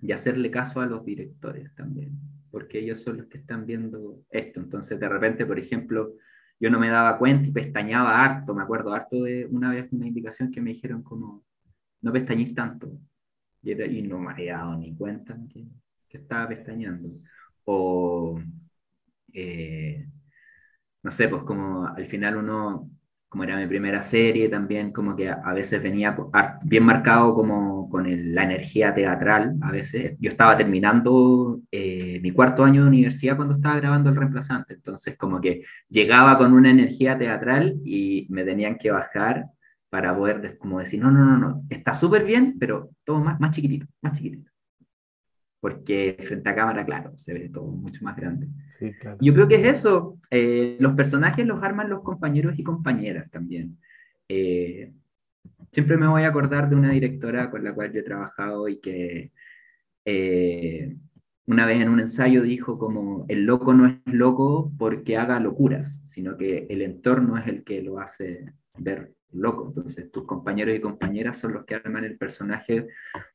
[0.00, 2.12] y hacerle caso a los directores también,
[2.50, 4.60] porque ellos son los que están viendo esto.
[4.60, 6.14] Entonces, de repente, por ejemplo,
[6.60, 10.06] yo no me daba cuenta y pestañaba harto, me acuerdo harto de una vez una
[10.06, 11.44] indicación que me dijeron como,
[12.02, 12.98] no pestañís tanto,
[13.62, 15.66] y, no me había dado ni cuenta que,
[16.10, 17.10] estaba pestañeando.
[17.66, 18.40] O,
[19.32, 20.06] eh,
[21.02, 22.90] no sé, pues como al final uno,
[23.28, 26.16] como era mi primera serie, también como que a, veces venía
[26.64, 32.64] bien marcado como con la energía teatral, a veces yo estaba terminando eh, mi cuarto
[32.64, 37.18] año de universidad cuando estaba grabando El Reemplazante, entonces como que llegaba con una energía
[37.18, 39.46] teatral y me tenían que bajar
[39.90, 43.54] para poder como decir, no, no, no, no, está súper bien, pero todo más, más
[43.54, 44.55] chiquitito, más chiquitito.
[45.66, 48.46] Porque frente a cámara, claro, se ve todo mucho más grande.
[48.78, 49.18] Sí, claro.
[49.20, 50.16] Yo creo que es eso.
[50.30, 53.76] eh, los personajes los arman los compañeros y compañeras también.
[54.28, 54.92] Eh,
[55.72, 58.78] siempre me voy a acordar de una directora con la cual yo he trabajado y
[58.78, 59.32] que
[60.04, 60.96] eh,
[61.46, 66.00] una vez en un ensayo dijo como el loco no es loco porque haga locuras,
[66.04, 69.66] sino que el entorno es el que lo hace ver loco.
[69.68, 72.86] Entonces tus compañeros y compañeras son los que arman el personaje,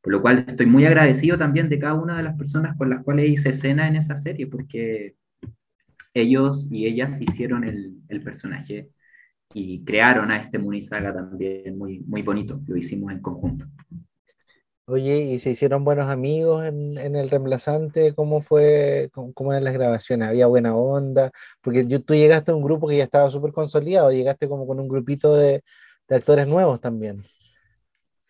[0.01, 3.03] por lo cual estoy muy agradecido también de cada una de las personas con las
[3.03, 5.15] cuales hice escena en esa serie, porque
[6.13, 8.89] ellos y ellas hicieron el, el personaje
[9.53, 13.65] y crearon a este Munizaga también muy, muy bonito, lo hicimos en conjunto.
[14.85, 18.13] Oye, ¿y se hicieron buenos amigos en, el reemplazante?
[18.13, 20.27] ¿Cómo fue, cómo, eran las grabaciones?
[20.27, 21.31] ¿Había buena onda?
[21.61, 24.87] Porque tú llegaste a un grupo que ya estaba súper consolidado, llegaste como con un
[24.87, 25.63] grupito de,
[26.09, 27.23] de actores nuevos también.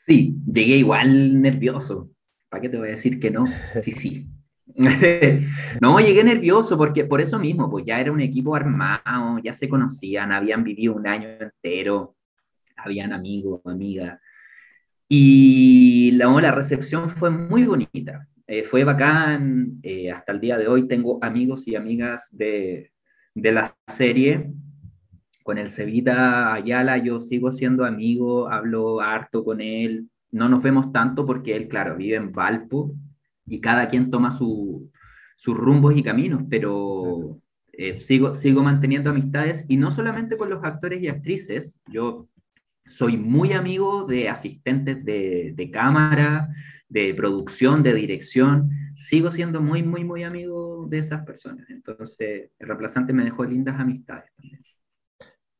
[0.06, 2.10] Sí, llegué igual nervioso.
[2.50, 3.46] ¿Para qué te voy a decir que no?
[3.82, 4.28] Sí, sí.
[5.82, 9.68] No, llegué nervioso porque por eso mismo, pues ya era un equipo armado, ya se
[9.68, 12.16] conocían, habían vivido un año entero,
[12.78, 14.20] habían amigos, amigas.
[15.14, 20.70] Y la, la recepción fue muy bonita, eh, fue bacán, eh, hasta el día de
[20.70, 22.94] hoy tengo amigos y amigas de,
[23.36, 24.54] de la serie.
[25.44, 30.94] Con el Cevita Ayala yo sigo siendo amigo, hablo harto con él, no nos vemos
[30.94, 32.96] tanto porque él, claro, vive en Valpo
[33.46, 34.88] y cada quien toma sus
[35.46, 37.38] rumbos y caminos, pero
[37.74, 42.30] eh, sigo, sigo manteniendo amistades y no solamente con los actores y actrices, yo
[42.92, 46.50] soy muy amigo de asistentes de, de cámara,
[46.90, 51.70] de producción, de dirección, sigo siendo muy, muy, muy amigo de esas personas.
[51.70, 54.62] Entonces, el reemplazante me dejó lindas amistades también.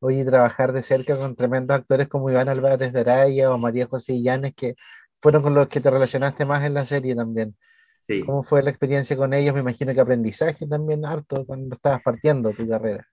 [0.00, 4.14] Oye, trabajar de cerca con tremendos actores como Iván Álvarez de Araya o María José
[4.14, 4.74] Illanes, que
[5.20, 7.56] fueron con los que te relacionaste más en la serie también.
[8.02, 8.20] Sí.
[8.20, 9.54] ¿Cómo fue la experiencia con ellos?
[9.54, 13.06] Me imagino que aprendizaje también harto cuando estabas partiendo tu carrera.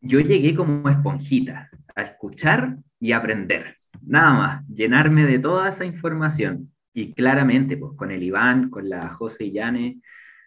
[0.00, 6.72] Yo llegué como esponjita a escuchar y aprender, nada más, llenarme de toda esa información.
[6.92, 9.96] Y claramente, pues con el Iván, con la José Illanes,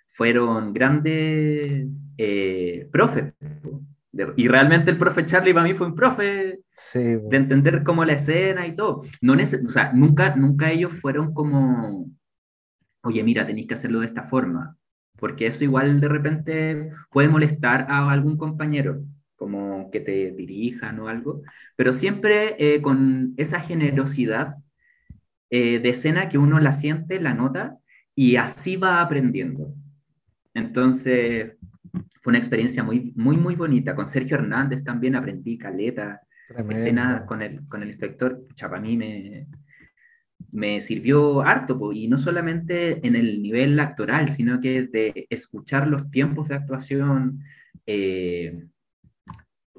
[0.09, 1.87] fueron grandes
[2.17, 3.33] eh, profes.
[4.35, 8.13] Y realmente el profe Charlie para mí fue un profe Sí, de entender como la
[8.13, 9.03] escena y todo.
[9.21, 12.07] No neces- o sea, nunca, nunca ellos fueron como,
[13.03, 14.77] oye, mira, tenéis que hacerlo de esta forma,
[15.17, 19.03] porque eso igual de repente puede molestar a algún compañero,
[19.91, 21.41] que te dirijan o algo,
[21.75, 24.55] pero siempre eh, con esa generosidad
[25.49, 27.77] eh, de escena que uno la siente, la nota,
[28.15, 29.73] y así va aprendiendo.
[30.53, 31.53] Entonces,
[32.21, 33.95] fue una experiencia muy, muy, muy bonita.
[33.95, 36.79] Con Sergio Hernández también aprendí caleta, tremendo.
[36.79, 38.45] escenas con el, con el inspector.
[38.55, 39.47] Chapa, a mí me,
[40.51, 45.87] me sirvió harto, po, y no solamente en el nivel actoral, sino que de escuchar
[45.87, 47.43] los tiempos de actuación,
[47.85, 48.65] eh,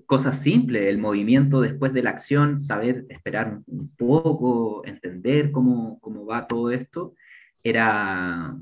[0.07, 6.27] cosas simples, el movimiento después de la acción, saber esperar un, poco, entender cómo, cómo
[6.27, 7.15] va todo esto,
[7.63, 8.57] era,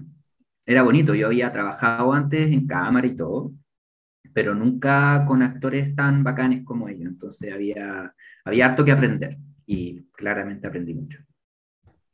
[0.67, 1.15] era bonito.
[1.15, 3.53] Yo había trabajado antes en cámara y todo,
[4.33, 7.09] pero nunca con actores tan bacanes como ellos.
[7.09, 8.15] Entonces había,
[8.45, 11.19] había harto que aprender y claramente aprendí mucho.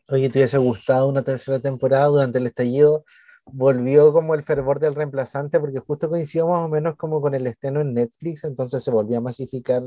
[0.08, 3.04] Oye, ¿te hubiese gustado una tercera temporada durante el estallido?
[3.52, 7.46] Volvió como el fervor del reemplazante porque justo coincidió más o menos como con el
[7.46, 9.82] estreno en Netflix, entonces se volvió a masificar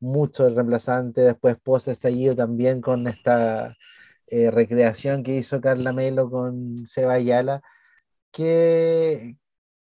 [0.00, 3.76] mucho el reemplazante, después post estallido también con esta
[4.28, 7.62] eh, recreación que hizo Carla Melo con Seba Ayala.
[8.32, 9.36] ¿Qué,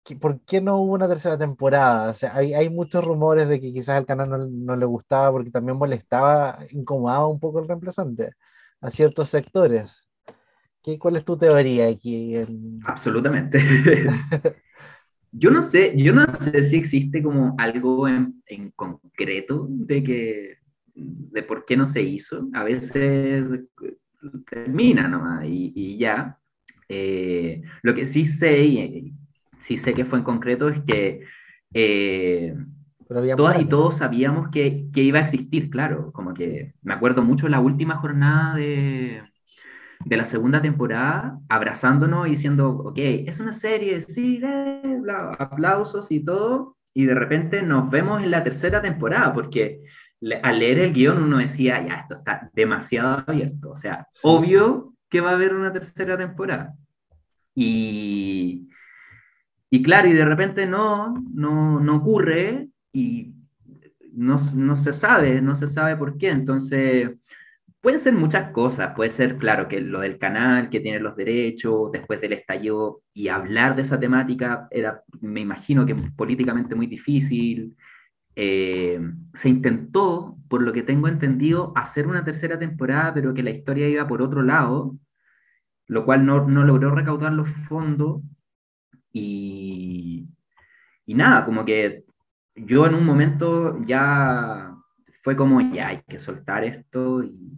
[0.03, 2.11] qué- por qué no hubo una tercera temporada?
[2.11, 5.31] O sea, hay, hay muchos rumores de que quizás al canal no, no le gustaba
[5.33, 8.31] porque también molestaba, incomodaba un poco el reemplazante
[8.81, 10.06] a ciertos sectores.
[10.87, 12.33] ¿Qué, ¿Cuál es tu teoría aquí?
[12.37, 13.59] en- Absolutamente.
[15.31, 20.57] Yo no sé, yo no sé si existe como algo en, en concreto de que
[20.95, 22.47] de por qué no se hizo.
[22.53, 23.45] A veces
[24.49, 26.37] termina nomás y, y ya.
[26.89, 29.13] Eh, lo que sí sé, y
[29.59, 31.21] sí sé que fue en concreto, es que
[31.73, 32.55] eh,
[33.35, 36.11] todas y todos sabíamos que, que iba a existir, claro.
[36.13, 39.21] Como que me acuerdo mucho la última jornada de,
[40.07, 46.11] de la segunda temporada, abrazándonos y diciendo, ok, es una serie, sí, eh, bla, aplausos
[46.11, 46.77] y todo.
[46.93, 49.81] Y de repente nos vemos en la tercera temporada, porque
[50.21, 53.71] le- al leer el guion uno decía, ya, esto está demasiado abierto.
[53.71, 54.21] O sea, Sí.
[54.23, 56.73] obvio que va a haber una tercera temporada.
[57.53, 58.69] Y,
[59.69, 63.33] y claro, y de repente no, no, no ocurre y
[64.13, 66.29] no, no se sabe, no se sabe por qué.
[66.29, 67.11] Entonces,
[67.87, 68.93] pueden ser muchas cosas.
[68.97, 73.29] Puede ser, claro, que lo del canal, que tiene los derechos, después del estallido, y
[73.29, 77.77] hablar de esa temática era, me imagino que políticamente muy difícil.
[78.35, 78.99] Eh,
[79.33, 83.87] se intentó, por lo que tengo entendido, hacer una tercera temporada, pero que la historia
[83.87, 84.97] iba por otro lado,
[85.87, 88.21] lo cual no, no logró recaudar los fondos.
[89.13, 90.27] Y,
[91.05, 92.03] y nada, como que
[92.53, 94.75] yo en un momento ya
[95.21, 97.57] fue como, ya hay que soltar esto y,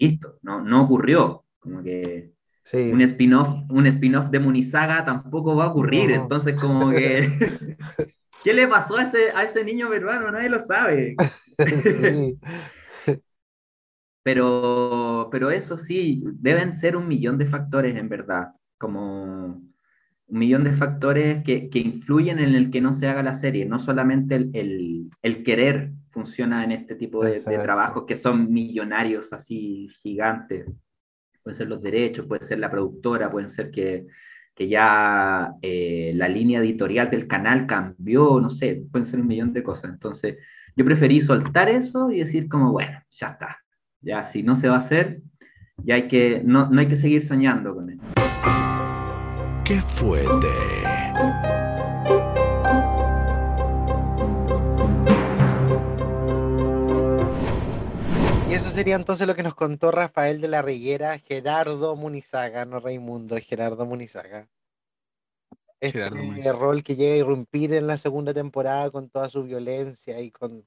[0.00, 1.44] listo, no, no ocurrió.
[1.60, 2.32] Como que
[2.62, 2.90] Sí.
[2.92, 6.16] un spin-off un spin-off de Munizaga tampoco va a ocurrir, No.
[6.22, 7.28] entonces como que...
[8.44, 10.30] ¿Qué le pasó a ese, a ese niño peruano?
[10.30, 11.14] Nadie lo sabe.
[11.82, 12.38] Sí.
[14.22, 18.48] Pero, pero eso sí, deben ser un millón de factores en verdad,
[18.78, 23.34] como un millón de factores que, que influyen en el que no se haga la
[23.34, 28.16] serie, no solamente el, el- el querer funciona en este tipo de, de trabajos que
[28.16, 30.66] son millonarios así gigantes.
[31.42, 34.06] Pueden ser los derechos, puede ser la productora, pueden ser que,
[34.54, 39.52] que ya eh, la línea editorial del canal cambió, no sé, pueden ser un millón
[39.52, 39.90] de cosas.
[39.90, 40.36] Entonces,
[40.76, 43.58] yo preferí soltar eso y decir como, bueno, ya está.
[44.02, 45.22] Ya si no se va a hacer,
[45.82, 47.98] Ya hay que, no, no hay que seguir soñando con él.
[49.64, 50.48] ¡Qué fuerte!
[51.22, 51.59] Y
[58.80, 63.46] sería entonces lo que nos contó Rafael de la Riguera, Gerardo Munizaga, no Raimundo, es
[63.46, 64.48] Gerardo Munizaga.
[65.80, 66.58] Este Gerardo Munizaga.
[66.58, 70.66] rol que llega a irrumpir en la segunda temporada con toda su violencia y con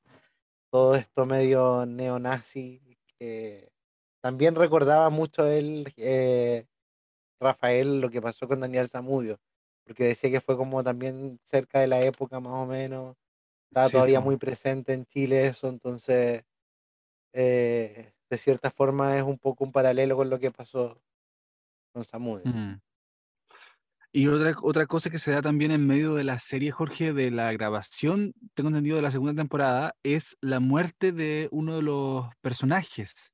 [0.69, 3.71] todo esto medio neonazi, que
[4.21, 6.67] también recordaba mucho él, eh,
[7.39, 9.39] Rafael, lo que pasó con Daniel Zamudio,
[9.87, 13.15] porque decía que fue como también cerca de la época más o menos,
[13.71, 16.43] estaba Sí, todavía muy presente en Chile eso, entonces
[17.33, 21.01] eh, de cierta forma es un poco un paralelo con lo que pasó
[21.91, 22.45] con Zamudio.
[22.45, 22.79] Mm.
[24.15, 27.31] Y otra, otra cosa que se da también en medio de la serie, Jorge, de
[27.31, 32.27] la grabación, tengo entendido, de la segunda temporada, es la muerte de uno de los
[32.39, 33.33] personajes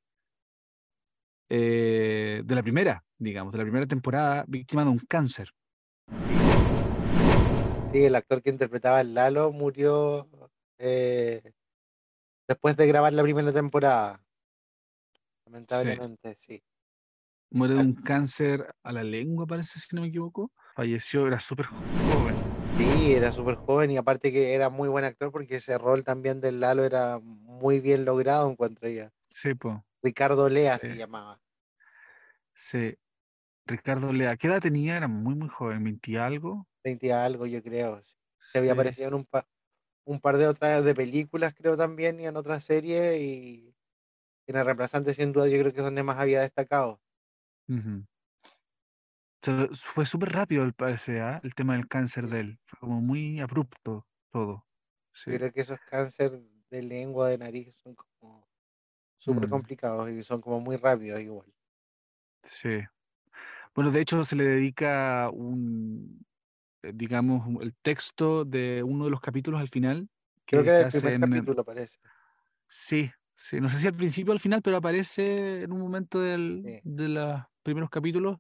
[1.50, 5.50] eh, de la primera, digamos, de la primera temporada, víctima de un cáncer.
[7.91, 10.30] Sí, el actor que interpretaba al Lalo murió
[10.78, 11.41] eh,
[12.50, 14.26] después de grabar la primera temporada.
[15.45, 16.64] Lamentablemente, sí.
[17.52, 20.52] Muere de un cáncer a la lengua, parece, si no me equivoco.
[20.76, 22.36] Falleció, era súper joven.
[22.78, 26.41] Sí, era súper joven y aparte que era muy buen actor porque ese rol también
[26.41, 29.12] del Lalo era muy bien logrado, encuentro ya.
[29.30, 29.78] Sí, pues.
[30.02, 30.97] Ricardo Lea se Sí.
[30.97, 31.39] llamaba.
[32.56, 32.97] Sí.
[33.66, 34.97] Ricardo Lea, ¿qué edad tenía?
[34.97, 36.68] Era muy, muy joven, 20 y algo.
[36.84, 38.02] 20 y algo, yo creo.
[38.39, 38.80] Se había Sí.
[38.80, 39.28] aparecido en un,
[40.10, 43.22] un par de otras de películas, creo también, y en otras series.
[43.22, 43.76] Y
[44.47, 46.99] en el reemplazante, sin duda, yo creo que es donde más había destacado.
[49.74, 51.39] Fue súper rápido, al parecer, ¿ah?
[51.43, 52.32] el tema del cáncer Sí.
[52.32, 52.60] de él.
[52.66, 54.66] Fue como muy abrupto todo.
[55.14, 55.32] Sí.
[55.32, 56.41] Yo creo que esos cánceres
[56.72, 58.47] de lengua, de nariz, son como
[59.20, 59.51] súper Mm.
[59.51, 61.53] complicados y son como muy rápidos igual.
[62.43, 62.80] Sí.
[63.76, 66.26] Bueno, de hecho se le dedica un,
[66.84, 70.09] digamos, un- el texto de uno de los capítulos al final
[70.45, 71.97] Creo que del hace primer en- capítulo parece.
[72.67, 73.59] Sí, sí.
[73.61, 76.80] No sé si al principio o al final, pero aparece en un momento del- Sí.
[76.84, 78.38] de los primeros capítulos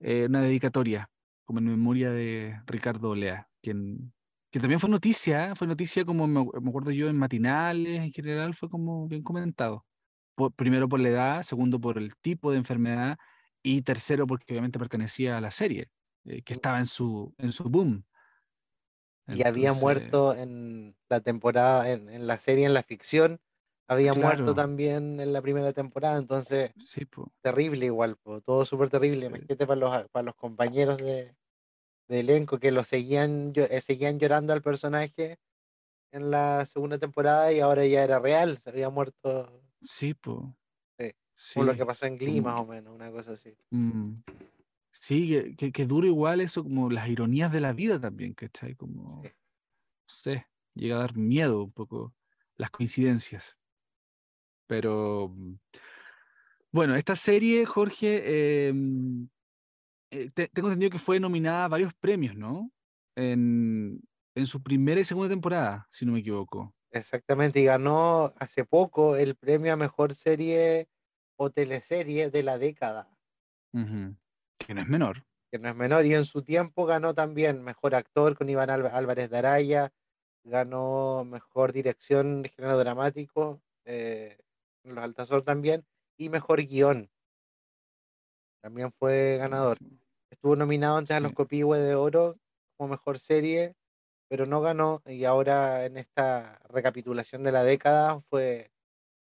[0.00, 1.10] eh, una dedicatoria,
[1.44, 4.12] como en memoria de Ricardo Lea, quien,
[4.50, 5.54] que también fue noticia, ¿eh?
[5.54, 9.22] fue noticia como me, acu- me acuerdo yo en matinales en general, fue como bien
[9.22, 9.84] comentado.
[10.34, 13.18] Por- primero por la edad, segundo por el tipo de enfermedad
[13.62, 15.88] y tercero porque obviamente pertenecía a la serie,
[16.24, 18.04] eh, que estaba en su, en su boom.
[19.28, 23.40] Y había muerto en la temporada, en, en la serie, en la ficción,
[23.86, 27.06] había muerto también en la primera temporada, entonces sí,
[27.40, 29.20] terrible igual, po, todo súper terrible.
[29.20, 29.26] Sí.
[29.26, 31.36] Imagínate para los, para los compañeros de,
[32.08, 35.38] de elenco que lo seguían, eh, seguían llorando al personaje
[36.12, 40.56] en la segunda temporada y ahora ya era real, se había muerto sí, po,
[40.98, 43.56] Sí, sí, como lo que pasó en Glee, como- más o menos, una cosa así.
[43.70, 44.14] Mm,
[45.00, 48.74] Sí, que, que, igual eso, como las ironías de la vida también, ¿cachai?
[48.76, 49.30] Como, no
[50.06, 52.14] sé, llega a dar miedo un poco
[52.56, 53.56] las coincidencias.
[54.66, 55.58] Pero, mm,
[56.72, 59.28] bueno, esta serie, Jorge, em,
[60.10, 62.72] eh, te- tengo entendido que fue nominada a varios premios, ¿no?
[63.16, 64.00] En,
[64.34, 66.74] en su primera y segunda temporada, si no me equivoco.
[66.92, 70.88] Exactamente, y ganó hace poco el premio a mejor serie
[71.36, 73.16] o teleserie de la década,
[73.74, 74.14] Ujú.
[74.66, 75.24] Que no es menor.
[75.50, 78.90] que no es menor, y en su tiempo ganó también mejor actor con Iván Álva-
[78.90, 79.92] Álvarez de Araya,
[80.44, 84.38] ganó mejor dirección de género dramático, eh,
[84.84, 85.84] en Los Altazor también,
[86.16, 87.10] y mejor guion.
[88.62, 89.78] También fue ganador.
[90.30, 91.32] Estuvo nominado antes a los.
[91.32, 92.36] Copihue de Oro
[92.76, 93.74] como mejor serie,
[94.28, 98.70] pero no ganó, y ahora en esta recapitulación de la década fue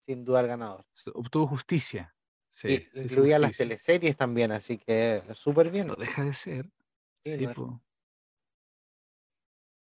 [0.05, 0.85] sin duda el ganador.
[1.15, 2.15] Obtuvo justicia.
[2.51, 3.65] Sí, Y incluía las justicia.
[3.67, 5.87] teleseries también, así que súper bien.
[5.89, 6.71] No deja de ser.
[7.25, 7.83] Sí, Sí, po.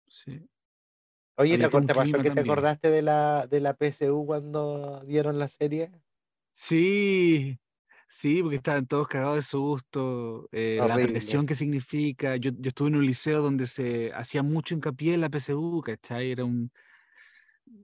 [0.08, 0.50] Sí.
[1.38, 3.74] Oye, ¿te, había todo acor- un te pasó que te acordaste de la, de la
[3.76, 5.92] PSU cuando dieron la serie?
[6.52, 7.58] Sí,
[8.10, 12.36] sí, porque estaban todos cagados de susto, eh, la presión que significa.
[12.36, 16.32] Yo, yo estuve en un liceo donde se hacía mucho hincapié en la PSU, ¿cachai?
[16.32, 16.72] Era un,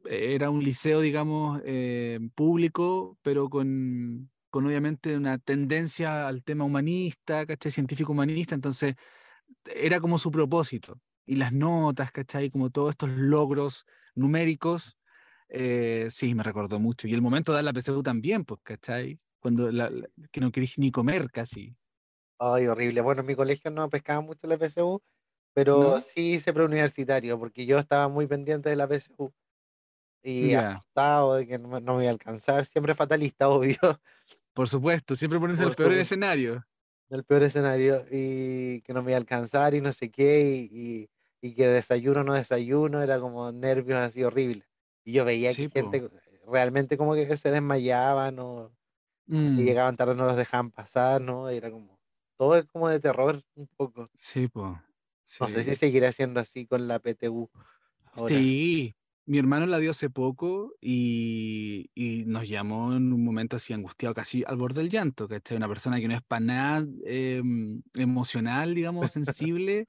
[0.06, 7.46] era un liceo, digamos, eh, público, pero con, con obviamente una tendencia al tema humanista,
[7.46, 7.72] ¿cachai?
[7.74, 8.96] Científico humanista, entonces
[9.66, 11.02] era como su propósito.
[11.26, 12.52] Y las notas, ¿cachai?
[12.52, 14.98] Como todos estos logros numéricos,
[15.50, 17.08] eh, sí, me recordó mucho.
[17.08, 19.20] Y el momento de dar la PSU también, pues, ¿cachai?
[19.40, 21.76] Cuando la- la- que no querís ni comer casi.
[22.40, 23.02] Ay, horrible.
[23.02, 25.02] Bueno, en mi colegio no pescaba mucho la PSU,
[25.54, 26.02] pero ¿No?
[26.02, 29.34] sí hice preuniversitario, porque yo estaba muy pendiente de la PSU.
[30.24, 30.86] Y Ya.
[30.86, 33.78] asustado de que no, no me iba a alcanzar, siempre fatalista, obvio.
[34.56, 36.66] Por supuesto, siempre ponerse el peor escenario.
[37.10, 40.42] el peor escenario y que no me iba a alcanzar y no sé qué
[40.72, 41.10] y, y-
[41.42, 44.68] y que desayuno no desayuno, era como nervios así horribles.
[45.04, 46.10] Y yo veía Sí, que gente
[46.48, 48.76] realmente como que se desmayaban o
[49.46, 51.50] si Mm, llegaban tarde no los dejaban pasar, ¿no?
[51.50, 52.02] Era como,
[52.38, 54.10] todo es como de terror un poco.
[54.16, 54.80] sí, po.
[55.40, 57.50] No sé si seguirá siendo así con la PTU
[58.04, 58.50] ahora.
[58.50, 58.96] Sí,
[59.26, 64.14] mi hermano la dio hace poco y, y nos llamó en un momento así angustiado,
[64.16, 65.58] casi al borde del llanto, ¿cachai?
[65.58, 69.88] Una persona que no es para nada em, emocional, digamos, sensible,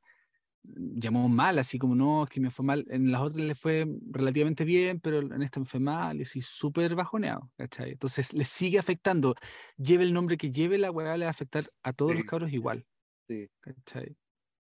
[0.62, 2.84] llamó mal, así como no, es que me fue mal.
[2.90, 6.40] En las otras le fue relativamente bien, pero en esta me fue mal, y así
[6.40, 7.92] súper bajoneado, ¿cachai?
[7.92, 9.34] Entonces le sigue afectando.
[9.76, 12.26] Lleve el nombre que lleve, la weá le va a afectar a todos los Sí,
[12.26, 12.86] cabros igual,
[13.28, 13.48] sí.
[13.60, 14.16] ¿cachai?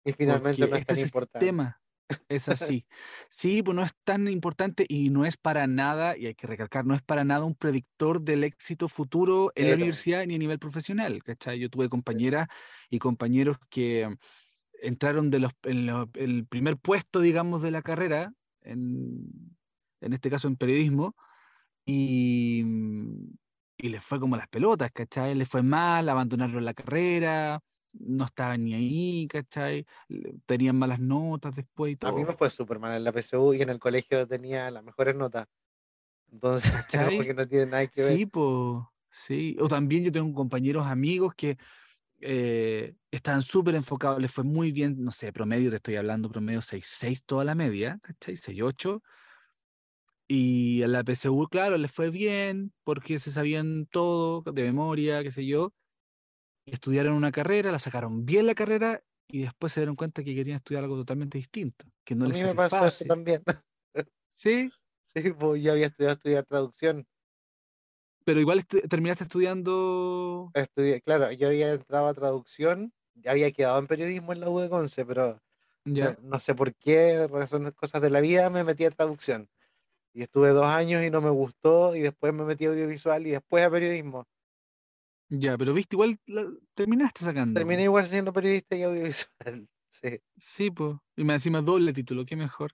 [0.05, 1.39] Y finalmente Porque no es este tan importante.
[1.47, 1.81] sistema
[2.29, 2.87] es así.
[3.29, 6.85] Sí, pues no es tan importante y no es para nada, y hay que recalcar,
[6.87, 10.59] no es para nada un predictor del éxito futuro en la universidad ni a nivel
[10.59, 11.23] profesional.
[11.23, 11.59] ¿cachai?
[11.59, 12.49] Yo tuve compañeras
[12.91, 14.15] y compañeros que
[14.83, 18.33] entraron de los, en lo- el primer puesto, digamos, de la carrera,
[18.63, 19.57] en,
[20.01, 21.17] en este caso en periodismo,
[21.87, 22.65] y,
[23.77, 25.35] y les fue como las pelotas, ¿cachai?
[25.35, 27.61] Les fue mal, abandonaron la carrera,
[27.93, 29.87] no estaban ni ahí, ¿cachai?
[30.47, 32.37] Tenían malas notas después y A mí me todo.
[32.37, 35.47] fue súper mal en la PSU y en el colegio tenía las mejores notas.
[36.31, 37.27] Entonces, como ¿Cachai?
[37.27, 38.17] que no tiene nada que ver.
[38.17, 39.57] Sí, pues, sí.
[39.61, 41.57] O también yo tengo compañeros amigos que
[42.21, 46.61] eh, estaban súper enfocados, les fue muy bien, no sé, promedio, te estoy hablando, promedio
[46.63, 48.37] 6-6 toda la media, ¿cachai?
[48.37, 49.03] 6-8.
[50.27, 55.31] Y a la PSU, claro, les fue bien porque se sabían todo de memoria, qué
[55.31, 55.73] sé yo.
[56.73, 60.57] Estudiaron una carrera, la sacaron bien la carrera y después se dieron cuenta que querían
[60.57, 63.43] estudiar algo totalmente distinto, que no A les mí me pasó eso también.
[64.35, 64.71] Sí,
[65.05, 67.05] Sí, pues yo había estudiado estudiar traducción.
[68.25, 70.51] pero igual estu- terminaste estudiando.
[70.55, 74.59] Estudié, claro, yo había entrado a traducción, ya había quedado en periodismo en la U
[74.59, 75.41] de Conce, pero
[75.95, 79.51] no, Ya, no sé por qué, razones, cosas de la vida, me metí a traducción.
[80.15, 83.33] Y estuve dos años y no me gustó, y después me metí a audiovisual y
[83.33, 84.27] después a periodismo.
[85.31, 87.59] Ya, pero viste, igual la- terminaste sacando.
[87.61, 89.29] Terminé igual siendo periodista y audiovisual.
[89.91, 90.97] Sí, Sí, pues.
[91.17, 92.73] Y me encima doble título, qué mejor.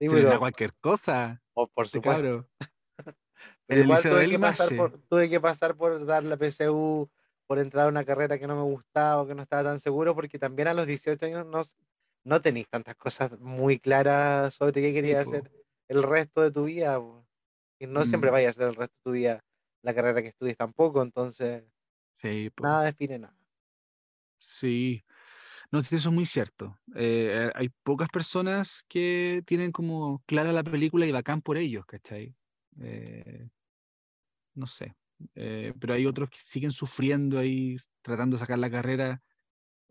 [0.00, 2.48] sí, Se pero, cualquier cosa, oh, por este supuesto.
[3.66, 6.36] Pero igual liceo tuve de que, él pasar por, tuve que pasar por dar la
[6.36, 7.10] PSU,
[7.46, 10.14] por entrar a una carrera que no me gustaba o que no estaba tan seguro,
[10.14, 11.62] porque también a los 18 años no,
[12.24, 15.30] no tenéis tantas cosas muy claras sobre qué Sí, querías po.
[15.30, 15.52] hacer
[15.88, 16.98] el resto de tu vida.
[17.00, 17.26] po.
[17.80, 19.44] Y no siempre Mm, vayas a hacer el resto de tu vida
[19.82, 21.64] la carrera que estudies tampoco, entonces
[22.20, 22.64] sí, po.
[22.64, 23.36] nada define nada.
[24.38, 25.02] Sí.
[25.72, 26.78] No sé, eso es muy cierto.
[26.96, 32.36] Eh, hay pocas personas que tienen como clara la película y bacán por ellos, ¿cachai?
[32.80, 33.48] Eh,
[34.54, 34.94] no sé.
[35.34, 39.22] Eh, pero hay otros que siguen sufriendo ahí, tratando de sacar la carrera,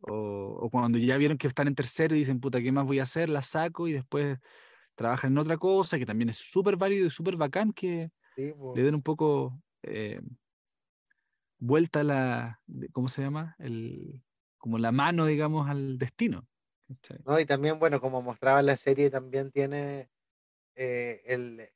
[0.01, 0.13] o,
[0.61, 3.03] o cuando ya vieron que están en tercero y dicen, puta, ¿qué más voy a
[3.03, 3.29] hacer?
[3.29, 4.39] La saco y después
[4.95, 8.83] trabajan en otra cosa, que también es súper válido y súper bacán que Sí, le
[8.83, 10.21] den un poco eh,
[11.59, 12.61] vuelta la,
[12.93, 13.55] ¿cómo se llama?
[13.59, 14.23] El,
[14.57, 16.47] como la mano, digamos, al destino.
[16.87, 17.25] ¿cachai?
[17.25, 17.39] ¿no?
[17.39, 20.09] Y también, bueno, como mostraba la serie, también tiene
[20.75, 21.69] eh, el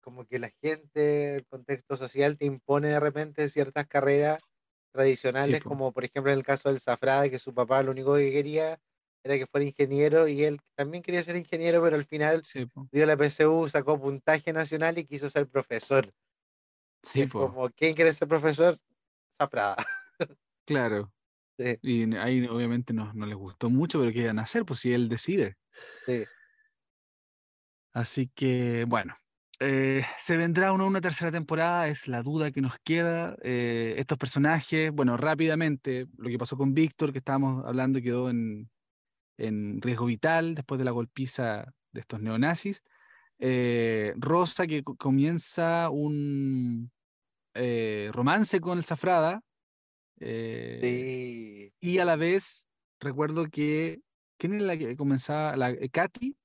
[0.00, 4.42] como que la gente, el contexto social te impone de repente ciertas carreras
[4.92, 8.32] tradicionales, como por ejemplo en el caso del Zafrada, que su papá lo único que
[8.32, 8.80] quería
[9.24, 13.06] era que fuera ingeniero y él también quería ser ingeniero, pero al final Sí, dio
[13.06, 16.12] la PSU, sacó puntaje nacional y quiso ser profesor.
[17.02, 18.78] Sí, es como, ¿quién quiere ser profesor?
[19.38, 19.76] Zafrada.
[20.64, 21.12] claro.
[21.58, 24.64] Sí, Y ahí obviamente no, no les gustó mucho, pero ¿qué iban a hacer?
[24.66, 25.56] Pues si él decide.
[26.06, 26.28] sí.
[27.92, 29.16] Así que, bueno,
[29.60, 33.36] eh, se vendrá no una tercera temporada, es la duda que nos queda.
[33.42, 38.70] Eh, estos personajes, bueno, rápidamente, lo que pasó con Víctor, que estábamos hablando, quedó en,
[39.38, 42.82] en riesgo vital después de la golpiza de estos neonazis.
[43.38, 46.92] Eh, Rosa, que co- comienza un
[47.58, 49.42] eh, romance con el Zafrada.
[50.20, 51.74] eh, Sí.
[51.80, 52.66] y a la vez,
[53.00, 54.00] recuerdo que.
[54.38, 55.56] ¿Quién es la que comenzaba?
[55.56, 56.36] ¿La eh, Katy?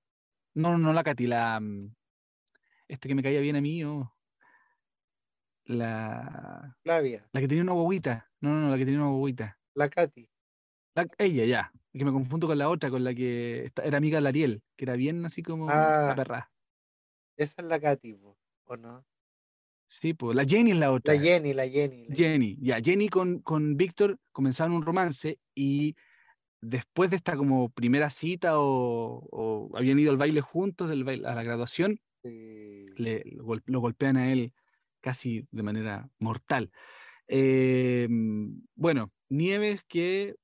[0.55, 1.59] No, no, no la Katy, la.
[1.59, 1.93] mm,
[2.87, 4.13] Este que me caía bien a mí, oh,
[5.65, 6.75] La.
[6.83, 8.29] Flavia, La que tenía una guaguita.
[8.41, 9.57] No, no, no, la que tenía una guaguita.
[9.75, 10.29] la Katy.
[10.95, 11.71] La- ella, ya.
[11.93, 14.95] Que me confundo con la otra, con la que era amiga de Ariel, que era
[14.95, 16.15] bien así como la Ah.
[16.15, 16.51] perra.
[17.37, 18.19] Esa es la Katy,
[18.65, 19.05] ¿o no?
[20.01, 21.13] Sí, pues la Jenny es la otra.
[21.13, 22.05] La Jenny, la Jenny.
[22.07, 25.95] la Jenny, ya, Jenny con, con Víctor comenzaron un romance y
[26.61, 31.27] después de esta como primera cita o, o habían ido al baile juntos, del baile,
[31.27, 32.85] a la graduación, Sí.
[32.97, 34.53] le, lo, gol- lo golpean a él
[35.01, 36.71] casi de manera mortal.
[37.27, 40.35] Eh, mm, bueno, Nieves que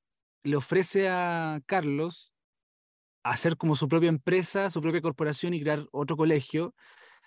[0.44, 2.34] le ofrece a Carlos
[3.24, 6.76] hacer como su propia empresa, su propia corporación y crear otro colegio.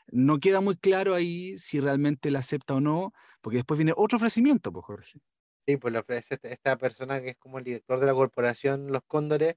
[0.09, 4.17] No queda muy claro ahí si realmente la acepta o no, porque después viene otro
[4.17, 5.21] ofrecimiento, pues Jorge.
[5.67, 8.91] Sí, pues le ofrece este- esta persona que es como el director de la corporación
[8.93, 9.57] Los Cóndores,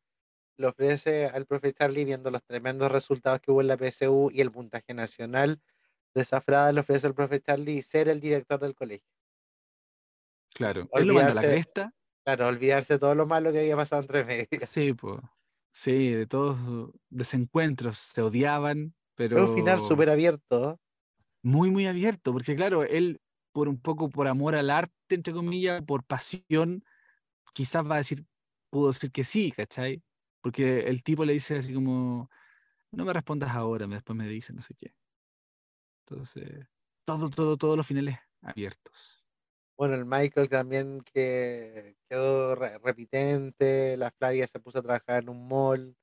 [0.57, 4.41] le ofrece al profe Charlie, viendo los tremendos resultados que hubo en la PSU y
[4.41, 5.61] el puntaje nacional
[6.13, 9.09] de esa frada, le ofrece al profe Charlie ser el director del colegio.
[10.53, 11.93] Claro, él lo manda a la Olvidarse- cresta.
[12.23, 14.47] Claro, olvidarse de todo lo malo que había pasado entre medias.
[14.69, 15.19] Sí, pues.
[15.69, 20.79] Sí, de todos desencuentros, se odiaban, pero un final súper abierto.
[21.43, 23.21] muy, muy abierto, porque claro, él
[23.51, 26.83] por un poco por amor al arte, entre comillas, por pasión,
[27.53, 28.25] quizás va a decir,
[28.71, 30.03] pudo decir que sí, ¿cachai?
[30.41, 32.29] Porque el tipo le dice así como,
[32.91, 34.95] no me respondas ahora, después me dice no sé qué.
[36.07, 36.67] Entonces,
[37.05, 39.25] todo, todo, todos los finales abiertos.
[39.77, 45.29] Bueno, el Michael también que quedó re- repitente, la Flavia se puso a trabajar en
[45.29, 45.97] un mall,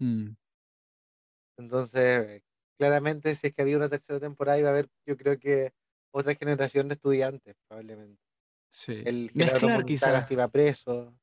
[0.00, 0.36] Mm,
[1.58, 2.42] entonces
[2.78, 5.72] claramente si es que había una tercera temporada iba a haber, yo creo que
[6.10, 8.22] otra generación de estudiantes probablemente.
[8.70, 9.02] sí.
[9.04, 11.14] El Gerardo quizás, iba preso,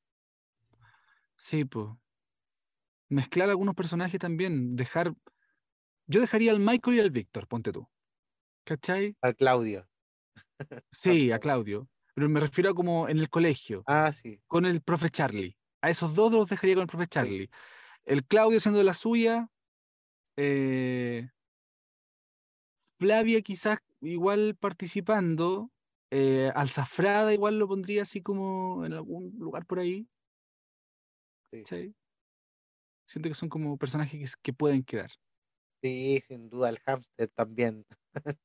[1.38, 1.88] sí, pues.
[3.08, 5.14] Mezclar algunos personajes también, dejar,
[6.08, 7.88] yo dejaría al Michael y al Víctor, ponte tú.
[8.66, 9.16] ¿Cachai?
[9.22, 9.88] al Claudio.
[10.92, 11.40] Sí, a.
[11.40, 11.88] Claudio.
[12.16, 13.84] Pero me refiero a como en el colegio.
[13.88, 15.58] Ah, sí, con el profe Charlie.
[15.82, 17.50] A esos dos los dejaría con el profe Charlie.
[18.06, 19.50] El Claudio siendo la suya.
[20.38, 21.30] Eh,
[23.00, 25.72] Flavia quizás igual participando.
[26.12, 30.08] eh, al Zafrada igual lo pondría así como en algún lugar por ahí.
[33.08, 35.12] Siento que son como personajes que, pueden quedar.
[35.82, 37.86] sí, sin duda, el hámster también.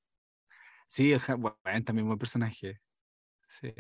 [0.87, 2.81] Sí, el bueno, también buen personaje.
[3.47, 3.73] Sí.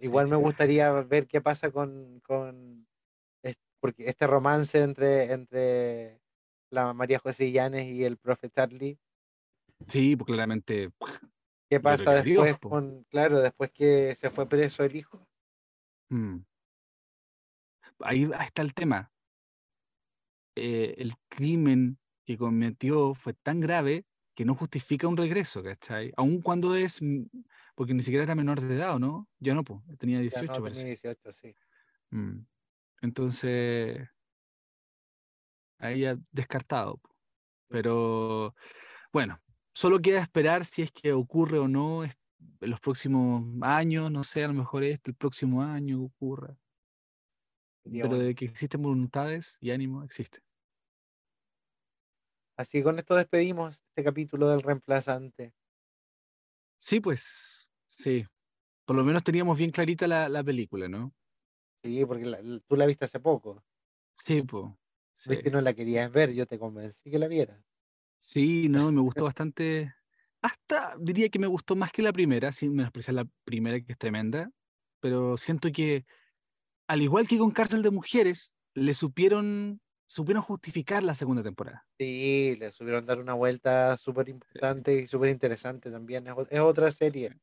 [0.00, 0.30] Igual Sí.
[0.30, 2.86] me gustaría ver qué pasa con, con
[3.80, 6.20] porque este romance entre, entre
[6.70, 8.98] la María José Llanes y el profe Charlie,
[9.86, 10.90] Sí, pues claramente.
[11.68, 15.26] ¿qué pasa después con, claro, después que se fue preso el hijo?
[16.10, 16.38] mm.
[18.00, 19.10] Ahí, ahí está el tema.
[20.56, 24.04] eh, el crimen que cometió fue tan grave
[24.34, 26.12] que no justifica un regreso, ¿cachai?
[26.16, 27.24] Aun cuando es, mm,
[27.74, 29.28] porque ni siquiera era menor de edad, ¿o no?
[29.38, 30.86] Ya no, pues, tenía Ya 18, no, tenía parece.
[30.86, 31.56] 18, sí.
[32.10, 32.40] Mm.
[33.02, 34.08] Entonces,
[35.78, 37.00] ahí ya descartado.
[37.68, 38.54] Pero,
[39.12, 39.40] bueno,
[39.74, 42.10] solo queda esperar si es que ocurre o no en
[42.60, 46.56] los próximos años, no sé, a lo mejor este, el próximo año ocurra.
[47.84, 50.40] Pero de que existen voluntades y ánimo, existe.
[52.56, 55.54] Así que con esto despedimos este capítulo del reemplazante.
[56.78, 58.26] Sí, pues, sí.
[58.84, 61.14] Por lo menos teníamos bien clarita la, la película, ¿no?
[61.86, 63.64] Sí, porque la- la- tú la viste hace poco.
[64.14, 64.64] Sí, pues.
[65.12, 67.58] Sí, Viste, no la querías ver, yo te convencí que la vieras.
[68.18, 69.94] Sí, no, me gustó bastante.
[70.42, 73.98] Hasta diría que me gustó más que la primera, sin menospreciar la primera, que es
[73.98, 74.50] tremenda.
[75.00, 76.04] Pero siento que,
[76.88, 81.86] al igual que con Cárcel de Mujeres, le supieron, supieron justificar la segunda temporada.
[81.98, 86.26] Sí, le subieron a dar una vuelta súper importante y súper interesante también.
[86.26, 87.38] Es, es otra serie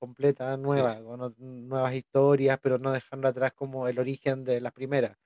[0.00, 5.16] completa, nueva, con nuevas historias, pero no dejando atrás como el origen de las primeras.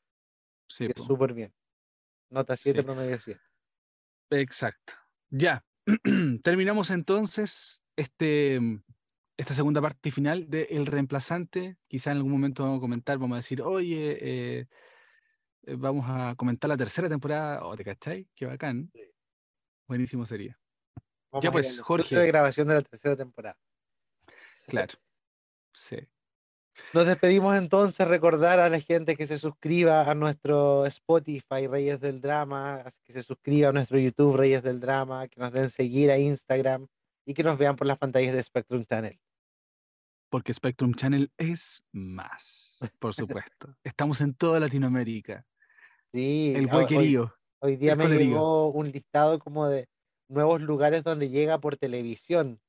[0.68, 1.54] Sí, súper bien.
[2.30, 2.84] Nota 7, Sí.
[2.84, 3.40] promedio 7.
[4.30, 4.94] Exacto.
[5.30, 5.64] Ya.
[6.42, 8.82] Terminamos entonces este, mm,
[9.36, 11.76] esta segunda parte final de El Reemplazante.
[11.88, 14.66] Quizá en algún momento vamos a comentar, vamos a decir, oye, eh,
[15.66, 17.64] eh, vamos a comentar la tercera temporada.
[17.64, 18.28] ¿O te cachai?
[18.34, 18.90] Qué bacán.
[18.92, 19.02] Sí.
[19.86, 20.58] Buenísimo sería.
[21.30, 22.16] Vamos Ya pues, Jorge.
[22.16, 23.58] de grabación de la tercera temporada.
[24.66, 24.94] Claro.
[25.72, 25.96] Sí.
[26.92, 32.20] Nos despedimos entonces, recordar a la gente que se suscriba a nuestro Spotify Reyes del
[32.20, 36.18] Drama, que se suscriba a nuestro YouTube Reyes del Drama, que nos den seguir a
[36.18, 36.88] Instagram
[37.24, 39.20] y que nos vean por las pantallas de Spectrum Channel.
[40.28, 43.14] Porque Spectrum Channel es más, por
[43.48, 43.76] supuesto.
[43.84, 45.46] Estamos en toda Latinoamérica.
[46.12, 47.18] Sí, El ho- hoy,
[47.60, 49.88] hoy día me llegó un listado como de
[50.28, 52.60] nuevos lugares donde llega por televisión.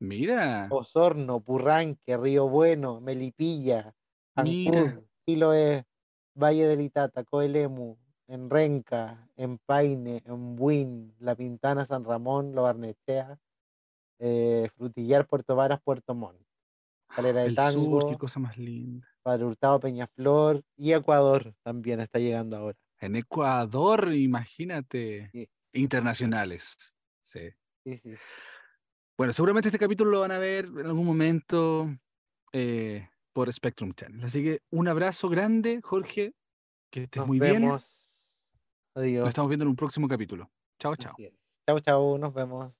[0.00, 0.68] Mira.
[0.70, 3.94] Osorno, Purranque, Río Bueno, Melipilla.
[4.34, 5.84] Ancud, Chiloé,
[6.34, 7.96] Valle del Itata, Coelemu,
[8.28, 13.38] en Renca, en Paine, en Buin, La Pintana, San Ramón, Lo Barnechea,
[14.18, 16.40] eh, Frutillar, Puerto Varas, Puerto Montt,
[17.08, 19.06] Calera de El sur, qué Tango, cosa más linda.
[19.22, 22.78] Padre Hurtado, Peñaflor y Ecuador también está llegando ahora.
[23.00, 25.28] En Ecuador, imagínate.
[25.32, 25.48] Sí.
[25.72, 26.76] Internacionales.
[27.22, 27.50] Sí.
[27.84, 28.14] Sí, sí.
[29.20, 31.94] Bueno, seguramente este capítulo lo van a ver en algún momento
[32.54, 34.24] eh, por Spectrum Channel.
[34.24, 36.32] Así que un abrazo grande, Jorge.
[36.90, 37.52] Que estés Nos muy bien.
[37.52, 37.98] vemos.
[38.94, 39.20] Adiós.
[39.20, 40.50] Nos estamos viendo en un próximo capítulo.
[40.78, 41.14] Chao, chao.
[41.66, 42.16] Chau, chau.
[42.16, 42.72] Nos vemos.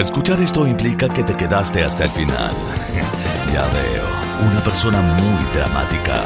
[0.00, 2.54] Escuchar esto implica que te quedaste hasta el final.
[3.52, 6.24] Ya veo, una persona muy dramática.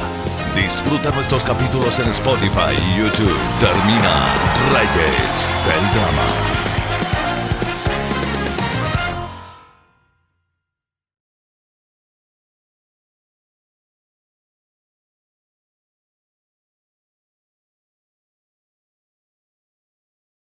[0.54, 3.36] Disfruta nuestros capítulos en Spotify y YouTube.
[3.58, 4.28] Termina
[4.70, 6.71] Reyes del Drama.